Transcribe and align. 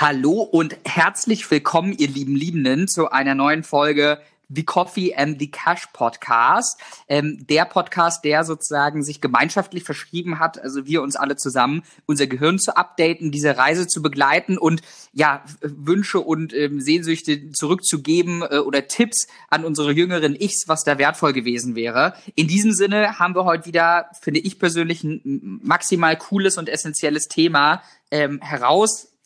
Hallo 0.00 0.42
und 0.42 0.76
herzlich 0.84 1.50
willkommen, 1.50 1.92
ihr 1.92 2.06
lieben 2.06 2.36
Liebenden, 2.36 2.86
zu 2.86 3.10
einer 3.10 3.34
neuen 3.34 3.64
Folge 3.64 4.20
The 4.48 4.62
Coffee 4.62 5.16
and 5.16 5.40
the 5.40 5.50
Cash 5.50 5.88
Podcast. 5.92 6.80
Ähm, 7.08 7.44
der 7.48 7.64
Podcast, 7.64 8.24
der 8.24 8.44
sozusagen 8.44 9.02
sich 9.02 9.20
gemeinschaftlich 9.20 9.82
verschrieben 9.82 10.38
hat, 10.38 10.62
also 10.62 10.86
wir 10.86 11.02
uns 11.02 11.16
alle 11.16 11.34
zusammen, 11.34 11.82
unser 12.06 12.28
Gehirn 12.28 12.60
zu 12.60 12.76
updaten, 12.76 13.32
diese 13.32 13.58
Reise 13.58 13.88
zu 13.88 14.00
begleiten 14.00 14.56
und 14.56 14.82
ja, 15.12 15.42
Wünsche 15.62 16.20
und 16.20 16.54
ähm, 16.54 16.80
Sehnsüchte 16.80 17.50
zurückzugeben 17.50 18.42
äh, 18.42 18.58
oder 18.58 18.86
Tipps 18.86 19.26
an 19.50 19.64
unsere 19.64 19.90
jüngeren 19.90 20.36
Ichs, 20.36 20.68
was 20.68 20.84
da 20.84 20.98
wertvoll 20.98 21.32
gewesen 21.32 21.74
wäre. 21.74 22.14
In 22.36 22.46
diesem 22.46 22.72
Sinne 22.72 23.18
haben 23.18 23.34
wir 23.34 23.44
heute 23.44 23.66
wieder, 23.66 24.10
finde 24.20 24.38
ich 24.38 24.60
persönlich, 24.60 25.02
ein 25.02 25.58
maximal 25.64 26.16
cooles 26.16 26.56
und 26.56 26.68
essentielles 26.68 27.26
Thema 27.26 27.82
ähm, 28.12 28.40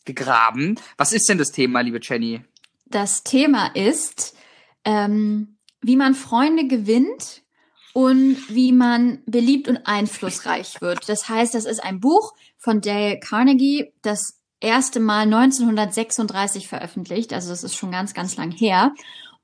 herausgegraben. 0.02 0.78
Was 0.96 1.12
ist 1.12 1.28
denn 1.28 1.38
das 1.38 1.52
Thema, 1.52 1.80
liebe 1.80 2.00
Jenny? 2.02 2.42
Das 2.86 3.22
Thema 3.22 3.68
ist, 3.74 4.34
ähm, 4.84 5.56
wie 5.80 5.96
man 5.96 6.14
Freunde 6.14 6.66
gewinnt 6.66 7.42
und 7.94 8.36
wie 8.48 8.72
man 8.72 9.22
beliebt 9.26 9.68
und 9.68 9.86
einflussreich 9.86 10.80
wird. 10.80 11.08
Das 11.08 11.28
heißt, 11.28 11.54
das 11.54 11.64
ist 11.64 11.82
ein 11.82 12.00
Buch 12.00 12.34
von 12.58 12.80
Dale 12.80 13.18
Carnegie, 13.18 13.92
das 14.02 14.38
erste 14.60 15.00
Mal 15.00 15.22
1936 15.22 16.68
veröffentlicht. 16.68 17.32
Also 17.32 17.50
das 17.50 17.64
ist 17.64 17.74
schon 17.74 17.90
ganz, 17.90 18.14
ganz 18.14 18.36
lang 18.36 18.50
her. 18.50 18.94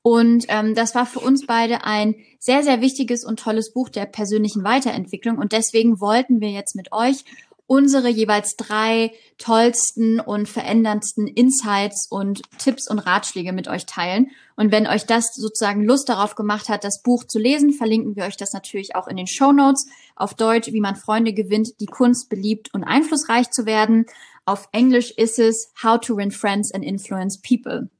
Und 0.03 0.47
ähm, 0.49 0.75
das 0.75 0.95
war 0.95 1.07
für 1.07 1.19
uns 1.19 1.45
beide 1.45 1.85
ein 1.85 2.15
sehr, 2.39 2.63
sehr 2.63 2.81
wichtiges 2.81 3.25
und 3.25 3.41
tolles 3.41 3.73
Buch 3.73 3.89
der 3.89 4.07
persönlichen 4.07 4.63
Weiterentwicklung. 4.63 5.39
Und 5.39 5.53
deswegen 5.53 6.01
wollten 6.01 6.41
wir 6.41 6.51
jetzt 6.51 6.77
mit 6.77 6.93
euch 6.93 7.25
unsere 7.69 8.09
jeweils 8.09 8.57
drei 8.57 9.13
tollsten 9.37 10.19
und 10.21 10.49
veränderndsten 10.49 11.29
Insights 11.29 12.09
und 12.11 12.43
Tipps 12.59 12.91
und 12.91 12.99
Ratschläge 12.99 13.53
mit 13.53 13.69
euch 13.69 13.87
teilen. 13.87 14.31
Und 14.57 14.73
wenn 14.73 14.87
euch 14.87 15.05
das 15.05 15.35
sozusagen 15.35 15.85
Lust 15.85 16.09
darauf 16.09 16.35
gemacht 16.35 16.69
hat, 16.71 16.83
das 16.83 17.03
Buch 17.03 17.25
zu 17.25 17.39
lesen, 17.39 17.73
verlinken 17.73 18.17
wir 18.17 18.25
euch 18.25 18.39
das 18.39 18.55
natürlich 18.55 18.97
auch 18.97 19.07
in 19.07 19.17
den 19.17 19.27
Show 19.27 19.53
Notes. 19.53 19.87
Auf 20.17 20.35
Deutsch, 20.35 20.73
wie 20.73 20.81
man 20.81 20.97
Freunde 20.97 21.35
gewinnt, 21.35 21.79
die 21.81 21.87
Kunst 21.87 22.31
beliebt 22.31 22.73
und 22.73 22.85
einflussreich 22.85 23.51
zu 23.51 23.67
werden. 23.67 24.07
Auf 24.47 24.69
Englisch 24.73 25.11
ist 25.11 25.39
es 25.39 25.71
How 25.83 26.01
to 26.01 26.17
Win 26.17 26.33
Friends 26.33 26.73
and 26.73 26.83
Influence 26.83 27.39
People. 27.41 27.91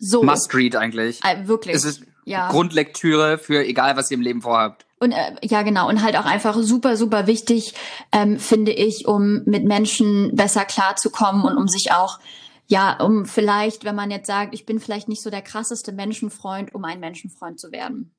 So. 0.00 0.24
Must 0.24 0.52
read 0.54 0.74
eigentlich. 0.74 1.20
Äh, 1.22 1.46
wirklich. 1.46 1.76
Es 1.76 1.84
ist 1.84 2.02
ja. 2.24 2.50
Grundlektüre 2.50 3.38
für 3.38 3.64
egal, 3.64 3.96
was 3.96 4.10
ihr 4.10 4.16
im 4.16 4.22
Leben 4.22 4.42
vorhabt. 4.42 4.86
Und 5.02 5.10
äh, 5.10 5.34
ja, 5.42 5.62
genau. 5.62 5.88
Und 5.88 6.04
halt 6.04 6.16
auch 6.16 6.26
einfach 6.26 6.56
super, 6.60 6.96
super 6.96 7.26
wichtig, 7.26 7.74
ähm, 8.12 8.38
finde 8.38 8.70
ich, 8.70 9.08
um 9.08 9.42
mit 9.46 9.64
Menschen 9.64 10.36
besser 10.36 10.64
klarzukommen 10.64 11.42
und 11.42 11.56
um 11.56 11.66
sich 11.66 11.90
auch, 11.90 12.20
ja, 12.68 13.00
um 13.00 13.26
vielleicht, 13.26 13.84
wenn 13.84 13.96
man 13.96 14.12
jetzt 14.12 14.28
sagt, 14.28 14.54
ich 14.54 14.64
bin 14.64 14.78
vielleicht 14.78 15.08
nicht 15.08 15.20
so 15.20 15.28
der 15.28 15.42
krasseste 15.42 15.90
Menschenfreund, 15.90 16.72
um 16.72 16.84
ein 16.84 17.00
Menschenfreund 17.00 17.58
zu 17.58 17.72
werden. 17.72 18.14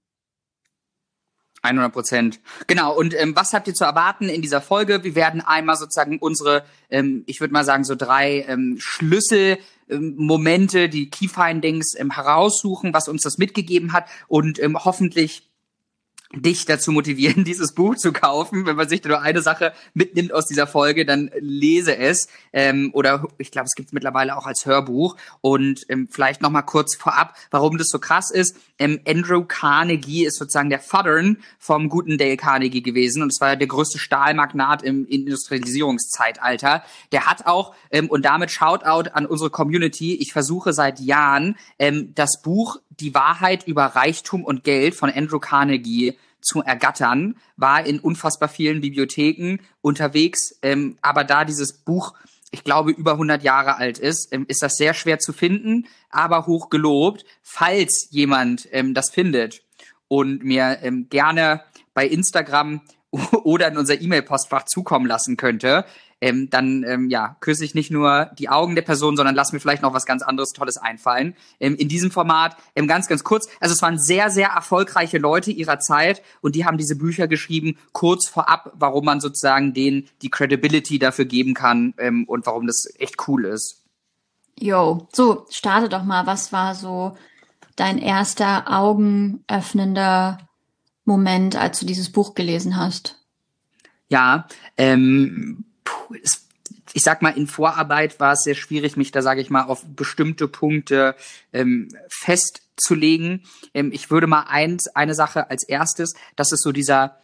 100 1.62 1.94
Prozent. 1.94 2.42
Genau. 2.68 2.94
Und 2.94 3.18
ähm, 3.18 3.34
was 3.34 3.54
habt 3.54 3.70
ihr 3.70 3.74
zu 3.74 3.86
erwarten 3.86 4.28
in 4.28 4.42
dieser 4.42 4.60
Folge? 4.60 5.06
Wir 5.06 5.16
werden 5.16 5.40
einmal 5.40 5.78
sozusagen 5.78 6.20
unsere, 6.20 6.66
ähm, 6.90 7.24
ich 7.28 7.40
würde 7.40 7.54
mal 7.54 7.64
sagen, 7.64 7.86
so 7.86 7.96
drei 7.96 8.44
ähm, 8.50 8.76
Schlüsselmomente, 8.78 10.80
ähm, 10.80 10.92
die 10.92 11.10
Key 11.10 11.30
Findings 11.30 11.98
ähm, 11.98 12.12
heraussuchen, 12.12 12.94
was 12.94 13.08
uns 13.08 13.22
das 13.22 13.38
mitgegeben 13.38 13.94
hat 13.94 14.10
und 14.28 14.62
ähm, 14.62 14.84
hoffentlich 14.84 15.48
dich 16.36 16.66
dazu 16.66 16.92
motivieren, 16.92 17.44
dieses 17.46 17.74
Buch 17.74 17.96
zu 17.96 18.12
kaufen. 18.12 18.66
Wenn 18.66 18.76
man 18.76 18.90
sich 18.90 19.04
nur 19.04 19.22
eine 19.22 19.42
Sache 19.42 19.74
mitnimmt 19.94 20.34
aus 20.34 20.48
dieser 20.48 20.68
Folge, 20.68 21.06
dann 21.06 21.30
lese 21.40 21.96
es. 21.96 22.28
Ähm, 22.52 22.90
oder 22.94 23.28
ich 23.38 23.52
glaube, 23.52 23.68
es 23.68 23.76
gibt 23.76 23.90
es 23.90 23.94
mittlerweile 23.94 24.36
auch 24.36 24.48
als 24.48 24.66
Hörbuch. 24.66 25.16
Und 25.42 25.86
ähm, 25.90 26.08
vielleicht 26.10 26.42
noch 26.42 26.50
mal 26.50 26.64
kurz 26.64 26.96
vorab, 26.96 27.36
warum 27.52 27.78
das 27.78 27.90
so 27.90 28.00
krass 28.00 28.32
ist. 28.32 28.58
Ähm, 28.80 29.00
Andrew 29.08 29.44
Carnegie 29.44 30.26
ist 30.26 30.38
sozusagen 30.38 30.70
der 30.70 30.80
Vater 30.80 31.04
vom 31.60 31.90
guten 31.90 32.18
Dale 32.18 32.38
Carnegie 32.38 32.82
gewesen. 32.82 33.22
Und 33.22 33.32
es 33.32 33.42
war 33.42 33.56
der 33.56 33.68
größte 33.68 34.00
Stahlmagnat 34.00 34.84
im 34.84 35.06
Industrialisierungszeitalter. 35.06 36.84
Der 37.12 37.26
hat 37.26 37.46
auch, 37.46 37.76
ähm, 37.92 38.10
und 38.10 38.24
damit 38.24 38.52
Shoutout 38.52 39.10
an 39.14 39.26
unsere 39.26 39.50
Community, 39.50 40.16
ich 40.16 40.32
versuche 40.32 40.72
seit 40.72 41.00
Jahren, 41.00 41.58
ähm, 41.78 42.14
das 42.16 42.42
Buch 42.42 42.78
Die 42.90 43.14
Wahrheit 43.14 43.68
über 43.68 43.86
Reichtum 43.86 44.44
und 44.44 44.64
Geld 44.64 44.96
von 44.96 45.10
Andrew 45.10 45.40
Carnegie 45.40 46.16
zu 46.44 46.62
ergattern, 46.62 47.36
war 47.58 47.86
in 47.86 48.00
unfassbar 48.00 48.50
vielen 48.50 48.82
Bibliotheken 48.82 49.58
unterwegs. 49.82 50.58
Ähm, 50.62 50.98
aber 51.02 51.24
da 51.24 51.46
dieses 51.46 51.74
Buch, 51.74 52.14
ich 52.52 52.64
glaube, 52.64 52.92
über 52.92 53.14
100 53.14 53.44
Jahre 53.44 53.78
alt 53.78 53.98
ist, 53.98 54.32
ähm, 54.32 54.46
ist 54.48 54.62
das 54.62 54.74
sehr 54.76 54.94
schwer 54.94 55.20
zu 55.20 55.34
finden, 55.34 55.88
aber 56.10 56.46
hoch 56.46 56.70
gelobt. 56.70 57.26
Falls 57.42 58.08
jemand 58.12 58.68
ähm, 58.72 58.94
das 58.94 59.10
findet 59.10 59.64
und 60.08 60.44
mir 60.44 60.80
ähm, 60.84 61.08
gerne 61.10 61.64
bei 61.94 62.06
Instagram 62.08 62.82
oder 63.44 63.68
in 63.68 63.78
unser 63.78 64.00
E-Mail-Postfach 64.00 64.66
zukommen 64.66 65.08
lassen 65.08 65.38
könnte, 65.38 65.86
ähm, 66.24 66.50
dann 66.50 66.86
ähm, 66.88 67.10
ja, 67.10 67.36
küsse 67.42 67.66
ich 67.66 67.76
nicht 67.76 67.92
nur 67.92 68.32
die 68.40 68.48
Augen 68.48 68.76
der 68.76 68.82
Person, 68.82 69.18
sondern 69.18 69.36
lass 69.36 69.52
mir 69.52 69.60
vielleicht 69.60 69.82
noch 69.82 69.94
was 69.94 70.06
ganz 70.06 70.24
anderes 70.24 70.54
Tolles 70.54 70.78
einfallen. 70.78 71.36
Ähm, 71.60 71.76
in 71.76 71.90
diesem 71.90 72.12
Format 72.12 72.56
ähm, 72.76 72.88
ganz, 72.88 73.10
ganz 73.10 73.26
kurz. 73.26 73.50
Also 73.60 73.74
es 73.74 73.82
waren 73.82 74.00
sehr, 74.00 74.30
sehr 74.30 74.48
erfolgreiche 74.48 75.18
Leute 75.18 75.52
ihrer 75.52 75.80
Zeit 75.80 76.22
und 76.40 76.56
die 76.56 76.64
haben 76.64 76.78
diese 76.78 76.96
Bücher 76.96 77.28
geschrieben, 77.28 77.78
kurz 77.92 78.30
vorab, 78.30 78.72
warum 78.76 79.04
man 79.04 79.20
sozusagen 79.20 79.74
denen 79.74 80.08
die 80.22 80.30
Credibility 80.30 80.98
dafür 80.98 81.26
geben 81.26 81.54
kann 81.54 81.94
ähm, 81.98 82.24
und 82.24 82.46
warum 82.46 82.68
das 82.68 82.88
echt 83.00 83.28
cool 83.28 83.44
ist. 83.44 83.82
Yo, 84.58 85.10
so, 85.12 85.46
starte 85.50 85.90
doch 85.90 86.04
mal. 86.04 86.26
Was 86.26 86.54
war 86.54 86.74
so 86.74 87.18
dein 87.76 87.98
erster 87.98 88.72
augenöffnender 88.72 90.38
Moment, 91.04 91.58
als 91.58 91.82
du 91.82 91.86
dieses 91.86 92.14
Buch 92.14 92.34
gelesen 92.34 92.78
hast? 92.78 93.20
Ja, 94.08 94.48
ähm, 94.78 95.66
puh, 95.94 96.16
es, 96.24 96.46
ich 96.94 97.04
sag 97.04 97.22
mal, 97.22 97.38
in 97.38 97.48
Vorarbeit 97.48 98.20
war 98.20 98.34
es 98.34 98.44
sehr 98.44 98.56
schwierig, 98.56 98.98
mich 98.98 99.12
da, 99.12 99.22
sage 99.22 99.42
ich 99.42 99.50
mal, 99.50 99.64
auf 99.64 99.84
bestimmte 99.86 100.48
Punkte 100.48 101.16
ähm, 101.52 101.90
festzulegen. 102.10 103.44
Ähm, 103.74 103.92
ich 103.92 104.12
würde 104.12 104.28
mal 104.28 104.46
eins, 104.48 104.88
eine 104.96 105.16
Sache 105.16 105.50
als 105.50 105.68
erstes, 105.68 106.14
das 106.36 106.52
ist 106.52 106.64
so 106.64 106.72
dieser 106.72 107.18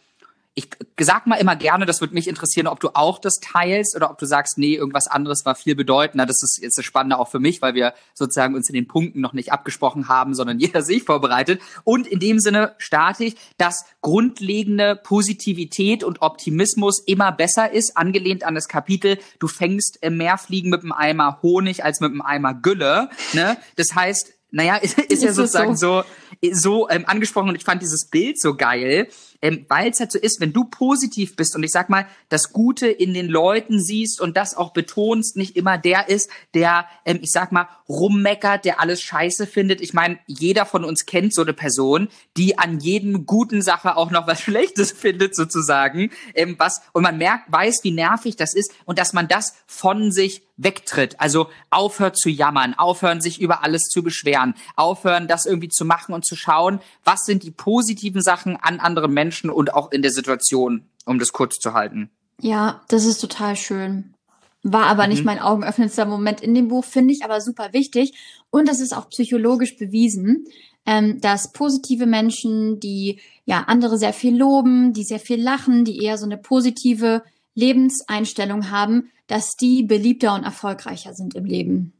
ich 0.54 0.68
sag 0.98 1.26
mal 1.26 1.36
immer 1.36 1.54
gerne, 1.54 1.86
das 1.86 2.00
würde 2.00 2.12
mich 2.12 2.26
interessieren, 2.26 2.66
ob 2.66 2.80
du 2.80 2.90
auch 2.94 3.18
das 3.18 3.38
teilst 3.40 3.94
oder 3.94 4.10
ob 4.10 4.18
du 4.18 4.26
sagst, 4.26 4.58
nee, 4.58 4.74
irgendwas 4.74 5.06
anderes 5.06 5.44
war 5.44 5.54
viel 5.54 5.76
bedeutender. 5.76 6.26
Das 6.26 6.42
ist 6.42 6.58
jetzt 6.60 6.76
das 6.76 6.84
Spannende 6.84 7.18
auch 7.18 7.28
für 7.28 7.38
mich, 7.38 7.62
weil 7.62 7.74
wir 7.74 7.94
sozusagen 8.14 8.54
uns 8.54 8.68
in 8.68 8.74
den 8.74 8.88
Punkten 8.88 9.20
noch 9.20 9.32
nicht 9.32 9.52
abgesprochen 9.52 10.08
haben, 10.08 10.34
sondern 10.34 10.58
jeder 10.60 10.82
sich 10.82 11.04
vorbereitet. 11.04 11.62
Und 11.84 12.06
in 12.06 12.18
dem 12.18 12.40
Sinne 12.40 12.74
starte 12.78 13.24
ich, 13.24 13.36
dass 13.58 13.84
grundlegende 14.00 14.96
Positivität 14.96 16.02
und 16.02 16.20
Optimismus 16.20 17.00
immer 17.06 17.30
besser 17.30 17.72
ist, 17.72 17.96
angelehnt 17.96 18.42
an 18.44 18.56
das 18.56 18.66
Kapitel, 18.66 19.18
du 19.38 19.46
fängst 19.46 20.00
mehr 20.08 20.36
Fliegen 20.36 20.70
mit 20.70 20.82
einem 20.82 20.92
Eimer 20.92 21.40
Honig 21.42 21.84
als 21.84 22.00
mit 22.00 22.10
einem 22.10 22.22
Eimer 22.22 22.54
Gülle. 22.54 23.08
Ne? 23.32 23.56
Das 23.76 23.94
heißt, 23.94 24.32
naja, 24.50 24.76
ist, 24.76 24.98
ist, 24.98 25.10
ist 25.10 25.22
ja 25.22 25.32
sozusagen 25.32 25.76
so, 25.76 26.02
so, 26.42 26.52
so 26.52 26.90
ähm, 26.90 27.04
angesprochen 27.06 27.50
und 27.50 27.54
ich 27.54 27.64
fand 27.64 27.82
dieses 27.82 28.08
Bild 28.08 28.40
so 28.40 28.56
geil, 28.56 29.08
ähm, 29.42 29.64
weil 29.68 29.90
es 29.90 30.00
halt 30.00 30.12
so 30.12 30.18
ist, 30.18 30.40
wenn 30.40 30.52
du 30.52 30.64
positiv 30.64 31.36
bist 31.36 31.56
und 31.56 31.62
ich 31.62 31.70
sag 31.70 31.88
mal, 31.88 32.06
das 32.28 32.52
Gute 32.52 32.88
in 32.88 33.14
den 33.14 33.28
Leuten 33.28 33.80
siehst 33.82 34.20
und 34.20 34.36
das 34.36 34.56
auch 34.56 34.72
betonst, 34.72 35.36
nicht 35.36 35.56
immer 35.56 35.78
der 35.78 36.08
ist, 36.08 36.30
der, 36.54 36.86
ähm, 37.04 37.20
ich 37.22 37.30
sag 37.30 37.52
mal, 37.52 37.68
rummeckert, 37.88 38.64
der 38.64 38.80
alles 38.80 39.00
scheiße 39.02 39.46
findet. 39.46 39.80
Ich 39.80 39.94
meine, 39.94 40.18
jeder 40.26 40.66
von 40.66 40.84
uns 40.84 41.06
kennt 41.06 41.34
so 41.34 41.42
eine 41.42 41.52
Person, 41.52 42.08
die 42.36 42.58
an 42.58 42.80
jedem 42.80 43.26
guten 43.26 43.62
Sache 43.62 43.96
auch 43.96 44.10
noch 44.10 44.26
was 44.26 44.40
Schlechtes 44.42 44.92
findet, 44.92 45.34
sozusagen. 45.34 46.10
Ähm, 46.34 46.56
was, 46.58 46.82
und 46.92 47.02
man 47.02 47.18
merkt, 47.18 47.50
weiß, 47.52 47.80
wie 47.82 47.92
nervig 47.92 48.36
das 48.36 48.54
ist 48.54 48.72
und 48.84 48.98
dass 48.98 49.12
man 49.12 49.28
das 49.28 49.54
von 49.66 50.12
sich 50.12 50.42
wegtritt. 50.56 51.18
Also 51.18 51.48
aufhört 51.70 52.18
zu 52.18 52.28
jammern, 52.28 52.74
aufhören, 52.74 53.20
sich 53.20 53.40
über 53.40 53.64
alles 53.64 53.84
zu 53.84 54.02
beschweren, 54.02 54.54
aufhören, 54.76 55.26
das 55.26 55.46
irgendwie 55.46 55.68
zu 55.70 55.84
machen 55.84 56.14
und 56.14 56.26
zu 56.26 56.36
schauen, 56.36 56.80
was 57.02 57.24
sind 57.24 57.42
die 57.42 57.50
positiven 57.50 58.20
Sachen 58.20 58.56
an 58.56 58.78
anderen 58.78 59.12
Menschen 59.12 59.29
und 59.32 59.74
auch 59.74 59.92
in 59.92 60.02
der 60.02 60.10
Situation, 60.10 60.88
um 61.04 61.18
das 61.18 61.32
kurz 61.32 61.58
zu 61.58 61.72
halten. 61.72 62.10
Ja, 62.40 62.82
das 62.88 63.04
ist 63.04 63.20
total 63.20 63.56
schön. 63.56 64.14
War 64.62 64.86
aber 64.86 65.04
mhm. 65.04 65.10
nicht 65.10 65.24
mein 65.24 65.38
augenöffnendster 65.38 66.04
Moment 66.04 66.40
in 66.40 66.54
dem 66.54 66.68
Buch, 66.68 66.84
finde 66.84 67.14
ich 67.14 67.24
aber 67.24 67.40
super 67.40 67.72
wichtig. 67.72 68.14
Und 68.50 68.68
das 68.68 68.80
ist 68.80 68.94
auch 68.94 69.08
psychologisch 69.08 69.76
bewiesen, 69.76 70.44
ähm, 70.86 71.20
dass 71.20 71.52
positive 71.52 72.06
Menschen, 72.06 72.80
die 72.80 73.20
ja 73.44 73.64
andere 73.66 73.98
sehr 73.98 74.12
viel 74.12 74.36
loben, 74.36 74.92
die 74.92 75.04
sehr 75.04 75.20
viel 75.20 75.42
lachen, 75.42 75.84
die 75.84 76.02
eher 76.02 76.18
so 76.18 76.26
eine 76.26 76.36
positive 76.36 77.22
Lebenseinstellung 77.54 78.70
haben, 78.70 79.10
dass 79.26 79.56
die 79.56 79.82
beliebter 79.82 80.34
und 80.34 80.44
erfolgreicher 80.44 81.14
sind 81.14 81.34
im 81.34 81.44
Leben. 81.44 81.92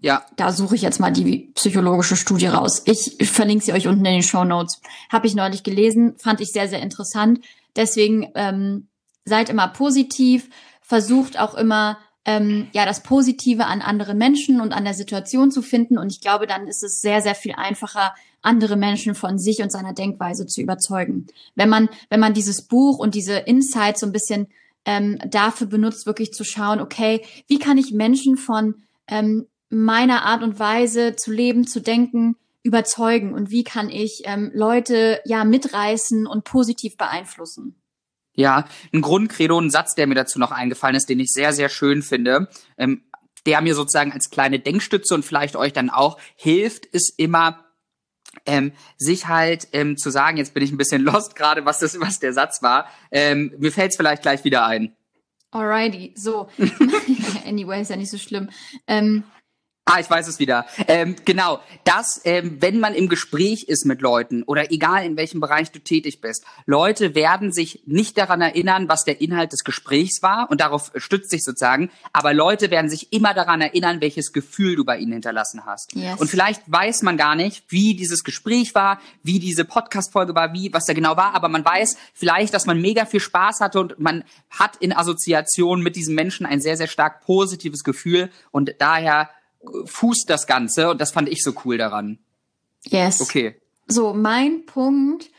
Ja. 0.00 0.24
Da 0.36 0.52
suche 0.52 0.74
ich 0.74 0.82
jetzt 0.82 1.00
mal 1.00 1.12
die 1.12 1.50
psychologische 1.54 2.16
Studie 2.16 2.46
raus. 2.46 2.82
Ich, 2.84 3.20
ich 3.20 3.30
verlinke 3.30 3.64
sie 3.64 3.72
euch 3.72 3.88
unten 3.88 4.04
in 4.04 4.12
den 4.14 4.22
Show 4.22 4.44
Notes. 4.44 4.80
Habe 5.10 5.26
ich 5.26 5.34
neulich 5.34 5.62
gelesen, 5.62 6.14
fand 6.18 6.40
ich 6.40 6.52
sehr, 6.52 6.68
sehr 6.68 6.82
interessant. 6.82 7.40
Deswegen 7.76 8.30
ähm, 8.34 8.88
seid 9.24 9.50
immer 9.50 9.68
positiv, 9.68 10.48
versucht 10.82 11.38
auch 11.38 11.54
immer 11.54 11.98
ähm, 12.24 12.68
ja 12.72 12.84
das 12.84 13.02
Positive 13.02 13.66
an 13.66 13.80
anderen 13.80 14.18
Menschen 14.18 14.60
und 14.60 14.72
an 14.72 14.84
der 14.84 14.94
Situation 14.94 15.50
zu 15.50 15.62
finden. 15.62 15.98
Und 15.98 16.12
ich 16.12 16.20
glaube, 16.20 16.46
dann 16.46 16.66
ist 16.66 16.82
es 16.82 17.00
sehr, 17.00 17.22
sehr 17.22 17.34
viel 17.34 17.52
einfacher, 17.52 18.14
andere 18.42 18.76
Menschen 18.76 19.14
von 19.14 19.38
sich 19.38 19.62
und 19.62 19.72
seiner 19.72 19.94
Denkweise 19.94 20.46
zu 20.46 20.60
überzeugen. 20.60 21.26
Wenn 21.54 21.68
man, 21.68 21.88
wenn 22.08 22.20
man 22.20 22.34
dieses 22.34 22.62
Buch 22.62 22.98
und 22.98 23.14
diese 23.14 23.36
Insights 23.36 24.00
so 24.00 24.06
ein 24.06 24.12
bisschen 24.12 24.48
ähm, 24.84 25.18
dafür 25.28 25.66
benutzt, 25.66 26.06
wirklich 26.06 26.32
zu 26.32 26.44
schauen, 26.44 26.80
okay, 26.80 27.22
wie 27.46 27.58
kann 27.58 27.78
ich 27.78 27.92
Menschen 27.92 28.36
von 28.36 28.76
ähm, 29.08 29.46
meiner 29.70 30.24
Art 30.24 30.42
und 30.42 30.58
Weise 30.58 31.16
zu 31.16 31.32
leben, 31.32 31.66
zu 31.66 31.80
denken, 31.80 32.36
überzeugen 32.62 33.32
und 33.34 33.50
wie 33.50 33.64
kann 33.64 33.88
ich 33.88 34.22
ähm, 34.24 34.50
Leute 34.54 35.20
ja 35.24 35.44
mitreißen 35.44 36.26
und 36.26 36.44
positiv 36.44 36.96
beeinflussen? 36.96 37.80
Ja, 38.34 38.66
ein 38.92 39.00
Grundcredo, 39.00 39.58
ein 39.58 39.70
Satz, 39.70 39.94
der 39.94 40.06
mir 40.06 40.14
dazu 40.14 40.38
noch 40.38 40.52
eingefallen 40.52 40.94
ist, 40.94 41.08
den 41.08 41.18
ich 41.18 41.32
sehr, 41.32 41.52
sehr 41.52 41.68
schön 41.68 42.02
finde, 42.02 42.48
ähm, 42.76 43.02
der 43.46 43.60
mir 43.62 43.74
sozusagen 43.74 44.12
als 44.12 44.30
kleine 44.30 44.58
Denkstütze 44.58 45.14
und 45.14 45.24
vielleicht 45.24 45.56
euch 45.56 45.72
dann 45.72 45.90
auch 45.90 46.18
hilft, 46.36 46.86
ist 46.86 47.14
immer 47.16 47.64
ähm, 48.46 48.72
sich 48.96 49.26
halt 49.26 49.68
ähm, 49.72 49.96
zu 49.96 50.10
sagen, 50.10 50.36
jetzt 50.36 50.54
bin 50.54 50.62
ich 50.62 50.70
ein 50.70 50.76
bisschen 50.76 51.02
lost 51.04 51.36
gerade, 51.36 51.64
was 51.64 51.80
das, 51.80 51.98
was 52.00 52.20
der 52.20 52.32
Satz 52.32 52.62
war. 52.62 52.86
Ähm, 53.10 53.54
mir 53.58 53.72
fällt 53.72 53.92
es 53.92 53.96
vielleicht 53.96 54.22
gleich 54.22 54.44
wieder 54.44 54.66
ein. 54.66 54.94
Alrighty, 55.50 56.12
so. 56.14 56.48
anyway, 57.46 57.80
ist 57.80 57.90
ja 57.90 57.96
nicht 57.96 58.10
so 58.10 58.18
schlimm. 58.18 58.50
Ähm, 58.86 59.24
Ah, 59.90 60.00
ich 60.00 60.10
weiß 60.10 60.28
es 60.28 60.38
wieder. 60.38 60.66
Ähm, 60.86 61.16
genau, 61.24 61.60
dass, 61.84 62.20
ähm, 62.24 62.58
wenn 62.60 62.78
man 62.78 62.94
im 62.94 63.08
Gespräch 63.08 63.64
ist 63.68 63.86
mit 63.86 64.02
Leuten 64.02 64.42
oder 64.42 64.70
egal 64.70 65.06
in 65.06 65.16
welchem 65.16 65.40
Bereich 65.40 65.72
du 65.72 65.78
tätig 65.78 66.20
bist, 66.20 66.44
Leute 66.66 67.14
werden 67.14 67.52
sich 67.52 67.82
nicht 67.86 68.18
daran 68.18 68.42
erinnern, 68.42 68.90
was 68.90 69.04
der 69.04 69.22
Inhalt 69.22 69.54
des 69.54 69.64
Gesprächs 69.64 70.22
war 70.22 70.48
und 70.50 70.60
darauf 70.60 70.92
stützt 70.96 71.30
sich 71.30 71.42
sozusagen, 71.42 71.90
aber 72.12 72.34
Leute 72.34 72.70
werden 72.70 72.90
sich 72.90 73.14
immer 73.14 73.32
daran 73.32 73.62
erinnern, 73.62 74.02
welches 74.02 74.34
Gefühl 74.34 74.76
du 74.76 74.84
bei 74.84 74.98
ihnen 74.98 75.12
hinterlassen 75.12 75.64
hast. 75.64 75.94
Yes. 75.94 76.20
Und 76.20 76.28
vielleicht 76.28 76.60
weiß 76.66 77.00
man 77.00 77.16
gar 77.16 77.34
nicht, 77.34 77.64
wie 77.68 77.94
dieses 77.94 78.24
Gespräch 78.24 78.74
war, 78.74 79.00
wie 79.22 79.38
diese 79.38 79.64
Podcast-Folge 79.64 80.34
war, 80.34 80.52
wie, 80.52 80.70
was 80.70 80.84
da 80.84 80.92
genau 80.92 81.16
war, 81.16 81.34
aber 81.34 81.48
man 81.48 81.64
weiß 81.64 81.96
vielleicht, 82.12 82.52
dass 82.52 82.66
man 82.66 82.78
mega 82.78 83.06
viel 83.06 83.20
Spaß 83.20 83.60
hatte 83.60 83.80
und 83.80 83.98
man 83.98 84.22
hat 84.50 84.76
in 84.76 84.92
Assoziation 84.92 85.80
mit 85.80 85.96
diesem 85.96 86.14
Menschen 86.14 86.44
ein 86.44 86.60
sehr, 86.60 86.76
sehr 86.76 86.88
stark 86.88 87.22
positives 87.22 87.84
Gefühl 87.84 88.28
und 88.50 88.74
daher 88.80 89.30
fußt 89.86 90.28
das 90.28 90.46
Ganze 90.46 90.90
und 90.90 91.00
das 91.00 91.12
fand 91.12 91.28
ich 91.28 91.42
so 91.42 91.52
cool 91.64 91.78
daran. 91.78 92.18
Yes. 92.84 93.20
Okay. 93.20 93.60
So, 93.86 94.12
mein 94.14 94.66
Punkt 94.66 95.30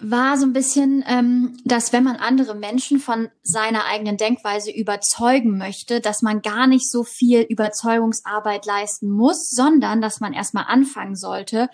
war 0.00 0.38
so 0.38 0.46
ein 0.46 0.52
bisschen, 0.52 1.04
ähm, 1.06 1.58
dass 1.64 1.92
wenn 1.92 2.04
man 2.04 2.16
andere 2.16 2.54
Menschen 2.54 2.98
von 2.98 3.28
seiner 3.42 3.84
eigenen 3.84 4.16
Denkweise 4.16 4.70
überzeugen 4.70 5.58
möchte, 5.58 6.00
dass 6.00 6.22
man 6.22 6.42
gar 6.42 6.66
nicht 6.66 6.90
so 6.90 7.04
viel 7.04 7.42
Überzeugungsarbeit 7.42 8.64
leisten 8.66 9.10
muss, 9.10 9.50
sondern 9.50 10.00
dass 10.00 10.20
man 10.20 10.32
erstmal 10.32 10.64
anfangen 10.68 11.16
sollte, 11.16 11.68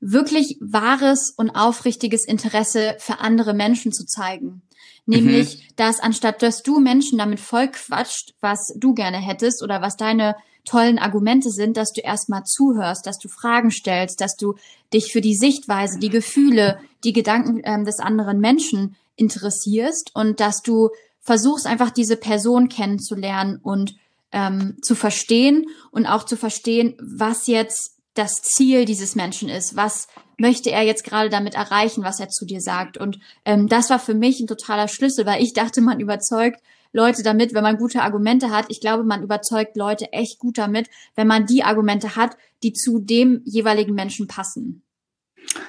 wirklich 0.00 0.58
wahres 0.60 1.32
und 1.36 1.50
aufrichtiges 1.50 2.24
Interesse 2.24 2.96
für 2.98 3.20
andere 3.20 3.54
Menschen 3.54 3.92
zu 3.92 4.04
zeigen. 4.06 4.62
Nämlich, 5.06 5.56
mhm. 5.56 5.74
dass 5.76 6.00
anstatt 6.00 6.42
dass 6.42 6.62
du 6.62 6.80
Menschen 6.80 7.18
damit 7.18 7.40
voll 7.40 7.68
quatscht, 7.68 8.34
was 8.40 8.74
du 8.76 8.92
gerne 8.92 9.16
hättest 9.16 9.62
oder 9.62 9.80
was 9.80 9.96
deine 9.96 10.36
tollen 10.64 10.98
Argumente 10.98 11.50
sind, 11.50 11.76
dass 11.76 11.92
du 11.92 12.00
erstmal 12.00 12.44
zuhörst, 12.44 13.06
dass 13.06 13.18
du 13.18 13.28
Fragen 13.28 13.70
stellst, 13.70 14.20
dass 14.20 14.36
du 14.36 14.54
dich 14.92 15.12
für 15.12 15.20
die 15.20 15.36
Sichtweise, 15.36 15.98
die 15.98 16.10
Gefühle, 16.10 16.78
die 17.04 17.12
Gedanken 17.12 17.60
ähm, 17.64 17.84
des 17.84 17.98
anderen 18.00 18.40
Menschen 18.40 18.96
interessierst 19.16 20.10
und 20.14 20.40
dass 20.40 20.62
du 20.62 20.90
versuchst 21.20 21.66
einfach 21.66 21.90
diese 21.90 22.16
Person 22.16 22.68
kennenzulernen 22.68 23.58
und 23.62 23.96
ähm, 24.32 24.76
zu 24.82 24.94
verstehen 24.94 25.66
und 25.90 26.06
auch 26.06 26.24
zu 26.24 26.36
verstehen, 26.36 26.96
was 27.00 27.46
jetzt 27.46 27.96
das 28.14 28.42
Ziel 28.42 28.84
dieses 28.84 29.14
Menschen 29.14 29.48
ist, 29.48 29.76
was 29.76 30.08
möchte 30.38 30.70
er 30.70 30.82
jetzt 30.82 31.04
gerade 31.04 31.30
damit 31.30 31.54
erreichen, 31.54 32.04
was 32.04 32.20
er 32.20 32.28
zu 32.28 32.44
dir 32.44 32.60
sagt. 32.60 32.96
Und 32.96 33.18
ähm, 33.44 33.68
das 33.68 33.90
war 33.90 33.98
für 33.98 34.14
mich 34.14 34.40
ein 34.40 34.46
totaler 34.46 34.88
Schlüssel, 34.88 35.26
weil 35.26 35.42
ich 35.42 35.52
dachte, 35.52 35.80
man 35.80 36.00
überzeugt 36.00 36.60
Leute 36.92 37.22
damit, 37.22 37.54
wenn 37.54 37.62
man 37.62 37.76
gute 37.76 38.02
Argumente 38.02 38.50
hat. 38.50 38.66
Ich 38.68 38.80
glaube, 38.80 39.04
man 39.04 39.22
überzeugt 39.22 39.76
Leute 39.76 40.12
echt 40.12 40.38
gut 40.38 40.58
damit, 40.58 40.88
wenn 41.14 41.26
man 41.26 41.46
die 41.46 41.62
Argumente 41.62 42.16
hat, 42.16 42.36
die 42.62 42.72
zu 42.72 42.98
dem 42.98 43.42
jeweiligen 43.44 43.94
Menschen 43.94 44.26
passen. 44.26 44.82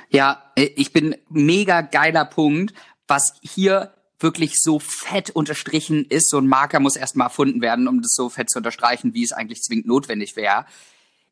Ja, 0.10 0.52
äh, 0.56 0.70
ich 0.76 0.94
bin 0.94 1.16
mega 1.30 1.82
geiler 1.82 2.26
Punkt, 2.26 2.74
was 3.08 3.34
hier 3.42 3.94
wirklich 4.20 4.56
so 4.62 4.80
fett 4.80 5.30
unterstrichen 5.30 6.06
ist. 6.06 6.30
So 6.30 6.38
ein 6.40 6.48
Marker 6.48 6.80
muss 6.80 6.96
erstmal 6.96 7.28
erfunden 7.28 7.62
werden, 7.62 7.88
um 7.88 8.02
das 8.02 8.14
so 8.14 8.30
fett 8.30 8.50
zu 8.50 8.60
unterstreichen, 8.60 9.14
wie 9.14 9.24
es 9.24 9.32
eigentlich 9.32 9.62
zwingend 9.62 9.88
notwendig 9.88 10.36
wäre. 10.36 10.66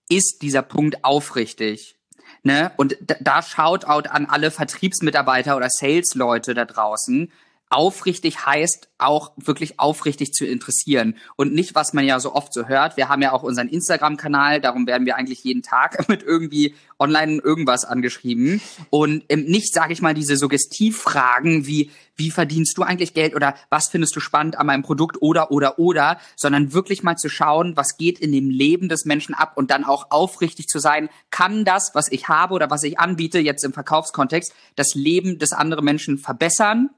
Ist 0.10 0.42
dieser 0.42 0.62
Punkt 0.62 1.04
aufrichtig? 1.04 1.98
Ne? 2.44 2.72
Und 2.78 2.98
da, 3.20 3.42
Shoutout 3.42 4.10
an 4.10 4.26
alle 4.26 4.52
Vertriebsmitarbeiter 4.52 5.58
oder 5.58 5.70
Sales-Leute 5.70 6.54
da 6.54 6.66
draußen 6.66 7.32
aufrichtig 7.70 8.46
heißt 8.46 8.90
auch 8.98 9.32
wirklich 9.38 9.80
aufrichtig 9.80 10.32
zu 10.34 10.46
interessieren. 10.46 11.16
Und 11.36 11.54
nicht, 11.54 11.76
was 11.76 11.94
man 11.94 12.06
ja 12.06 12.20
so 12.20 12.34
oft 12.34 12.54
so 12.54 12.68
hört. 12.68 12.98
Wir 12.98 13.10
haben 13.10 13.22
ja 13.22 13.32
auch 13.34 13.44
unseren 13.44 13.68
Instagram-Kanal, 13.68 14.62
darum 14.62 14.88
werden 14.88 15.06
wir 15.06 15.16
eigentlich 15.16 15.44
jeden 15.44 15.62
Tag 15.62 16.08
mit 16.10 16.24
irgendwie 16.24 16.76
online 16.98 17.42
irgendwas 17.42 17.86
angeschrieben. 17.86 18.62
Und 18.90 19.24
ähm, 19.30 19.46
nicht, 19.46 19.74
sage 19.74 19.94
ich 19.94 20.02
mal, 20.02 20.14
diese 20.14 20.38
Suggestivfragen 20.38 21.68
wie 21.68 21.92
wie 22.20 22.32
verdienst 22.32 22.78
du 22.78 22.82
eigentlich 22.82 23.14
Geld 23.14 23.36
oder 23.36 23.54
was 23.70 23.90
findest 23.90 24.16
du 24.16 24.20
spannend 24.20 24.58
an 24.58 24.66
meinem 24.66 24.82
Produkt 24.82 25.22
oder 25.22 25.52
oder 25.52 25.78
oder, 25.78 26.18
sondern 26.36 26.74
wirklich 26.74 27.04
mal 27.04 27.16
zu 27.16 27.30
schauen, 27.30 27.78
was 27.78 27.98
geht 27.98 28.20
in 28.20 28.32
dem 28.32 28.50
Leben 28.50 28.90
des 28.90 29.06
Menschen 29.06 29.36
ab 29.36 29.54
und 29.56 29.70
dann 29.70 29.84
auch 29.84 30.10
aufrichtig 30.10 30.68
zu 30.68 30.80
sein, 30.80 31.10
kann 31.30 31.64
das, 31.64 31.92
was 31.94 32.12
ich 32.12 32.28
habe 32.28 32.56
oder 32.56 32.72
was 32.72 32.82
ich 32.82 33.00
anbiete 33.00 33.38
jetzt 33.38 33.64
im 33.64 33.72
Verkaufskontext, 33.72 34.52
das 34.76 34.96
Leben 34.96 35.38
des 35.38 35.54
anderen 35.54 35.86
Menschen 35.86 36.18
verbessern 36.18 36.90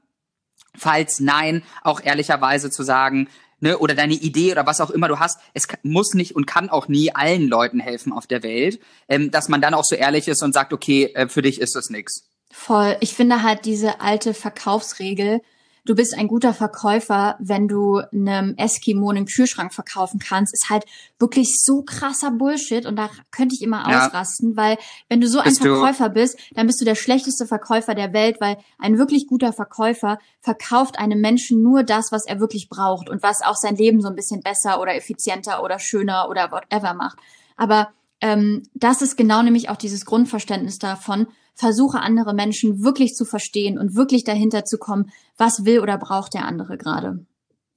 Falls 0.76 1.20
nein, 1.20 1.62
auch 1.82 2.00
ehrlicherweise 2.02 2.70
zu 2.70 2.82
sagen, 2.82 3.28
ne, 3.60 3.78
oder 3.78 3.94
deine 3.94 4.14
Idee 4.14 4.52
oder 4.52 4.66
was 4.66 4.80
auch 4.80 4.90
immer 4.90 5.08
du 5.08 5.18
hast, 5.18 5.38
es 5.54 5.68
muss 5.82 6.14
nicht 6.14 6.34
und 6.34 6.46
kann 6.46 6.70
auch 6.70 6.88
nie 6.88 7.14
allen 7.14 7.48
Leuten 7.48 7.80
helfen 7.80 8.12
auf 8.12 8.26
der 8.26 8.42
Welt, 8.42 8.80
ähm, 9.08 9.30
dass 9.30 9.48
man 9.48 9.60
dann 9.60 9.74
auch 9.74 9.84
so 9.84 9.94
ehrlich 9.94 10.28
ist 10.28 10.42
und 10.42 10.52
sagt, 10.52 10.72
okay, 10.72 11.12
äh, 11.14 11.28
für 11.28 11.42
dich 11.42 11.60
ist 11.60 11.76
das 11.76 11.90
nix. 11.90 12.24
Voll. 12.50 12.96
Ich 13.00 13.14
finde 13.14 13.42
halt 13.42 13.64
diese 13.64 14.00
alte 14.00 14.34
Verkaufsregel, 14.34 15.40
du 15.84 15.94
bist 15.94 16.16
ein 16.16 16.28
guter 16.28 16.54
Verkäufer, 16.54 17.36
wenn 17.38 17.68
du 17.68 18.00
einem 18.12 18.54
Eskimo 18.56 19.10
einen 19.10 19.26
Kühlschrank 19.26 19.72
verkaufen 19.72 20.18
kannst, 20.18 20.52
ist 20.52 20.70
halt 20.70 20.84
wirklich 21.18 21.56
so 21.62 21.82
krasser 21.82 22.30
Bullshit 22.30 22.86
und 22.86 22.96
da 22.96 23.10
könnte 23.30 23.54
ich 23.54 23.62
immer 23.62 23.88
ja. 23.88 24.06
ausrasten, 24.06 24.56
weil 24.56 24.78
wenn 25.08 25.20
du 25.20 25.28
so 25.28 25.42
bist 25.42 25.60
ein 25.60 25.66
Verkäufer 25.66 26.08
du? 26.08 26.14
bist, 26.14 26.38
dann 26.54 26.66
bist 26.66 26.80
du 26.80 26.84
der 26.84 26.94
schlechteste 26.94 27.46
Verkäufer 27.46 27.94
der 27.94 28.12
Welt, 28.12 28.40
weil 28.40 28.56
ein 28.78 28.98
wirklich 28.98 29.26
guter 29.26 29.52
Verkäufer 29.52 30.18
verkauft 30.40 30.98
einem 30.98 31.20
Menschen 31.20 31.62
nur 31.62 31.82
das, 31.82 32.12
was 32.12 32.26
er 32.26 32.40
wirklich 32.40 32.68
braucht 32.68 33.08
und 33.08 33.22
was 33.22 33.42
auch 33.42 33.56
sein 33.56 33.76
Leben 33.76 34.00
so 34.00 34.08
ein 34.08 34.16
bisschen 34.16 34.40
besser 34.40 34.80
oder 34.80 34.94
effizienter 34.94 35.62
oder 35.62 35.78
schöner 35.78 36.28
oder 36.28 36.50
whatever 36.50 36.94
macht. 36.94 37.18
Aber 37.56 37.90
ähm, 38.20 38.62
das 38.74 39.02
ist 39.02 39.16
genau 39.16 39.42
nämlich 39.42 39.68
auch 39.68 39.76
dieses 39.76 40.04
Grundverständnis 40.04 40.78
davon, 40.78 41.26
versuche 41.54 42.00
andere 42.00 42.34
Menschen 42.34 42.82
wirklich 42.82 43.14
zu 43.14 43.24
verstehen 43.24 43.78
und 43.78 43.94
wirklich 43.94 44.24
dahinter 44.24 44.64
zu 44.64 44.78
kommen, 44.78 45.10
was 45.36 45.64
will 45.64 45.80
oder 45.80 45.98
braucht 45.98 46.34
der 46.34 46.44
andere 46.44 46.78
gerade. 46.78 47.24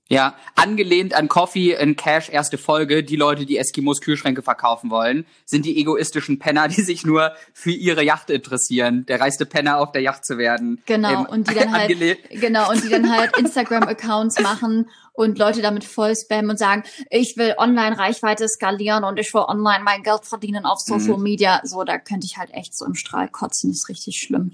Ja, 0.10 0.36
angelehnt 0.55 1.13
an 1.13 1.29
Coffee 1.29 1.74
in 1.74 1.95
Cash 1.95 2.29
erste 2.29 2.57
Folge, 2.57 3.03
die 3.03 3.15
Leute, 3.15 3.45
die 3.45 3.57
Eskimos 3.57 4.01
Kühlschränke 4.01 4.41
verkaufen 4.41 4.89
wollen, 4.89 5.25
sind 5.45 5.65
die 5.65 5.79
egoistischen 5.79 6.39
Penner, 6.39 6.67
die 6.67 6.81
sich 6.81 7.05
nur 7.05 7.31
für 7.53 7.72
ihre 7.72 8.03
Yacht 8.03 8.29
interessieren, 8.29 9.05
der 9.07 9.22
reichste 9.22 9.45
Penner 9.45 9.79
auf 9.79 9.93
der 9.93 10.01
Yacht 10.01 10.25
zu 10.25 10.38
werden. 10.38 10.81
Genau, 10.86 11.22
ähm, 11.22 11.25
und 11.27 11.50
die 11.50 11.55
dann 11.55 11.72
halt 11.72 11.89
genau 12.29 12.69
und 12.69 12.83
die 12.83 12.89
dann 12.89 13.10
halt 13.10 13.38
Instagram 13.38 13.83
Accounts 13.83 14.41
machen 14.41 14.89
und 15.13 15.39
Leute 15.39 15.62
damit 15.62 15.86
voll 15.86 16.15
spammen 16.15 16.51
und 16.51 16.60
sagen, 16.60 16.83
ich 17.10 17.38
will 17.38 17.55
online 17.57 17.98
Reichweite 17.98 18.48
skalieren 18.50 19.05
und 19.05 19.17
ich 19.19 19.33
will 19.33 19.43
online 19.48 19.83
mein 19.83 20.03
Geld 20.03 20.25
verdienen 20.25 20.65
auf 20.65 20.79
Social 20.79 21.17
mhm. 21.17 21.24
Media. 21.24 21.62
So, 21.63 21.83
da 21.86 21.98
könnte 21.98 22.25
ich 22.25 22.38
halt 22.38 22.51
echt 22.53 22.75
so 22.75 22.86
im 22.86 22.95
Strahl 22.95 23.29
kotzen, 23.29 23.72
das 23.72 23.79
ist 23.79 23.89
richtig 23.89 24.19
schlimm. 24.19 24.51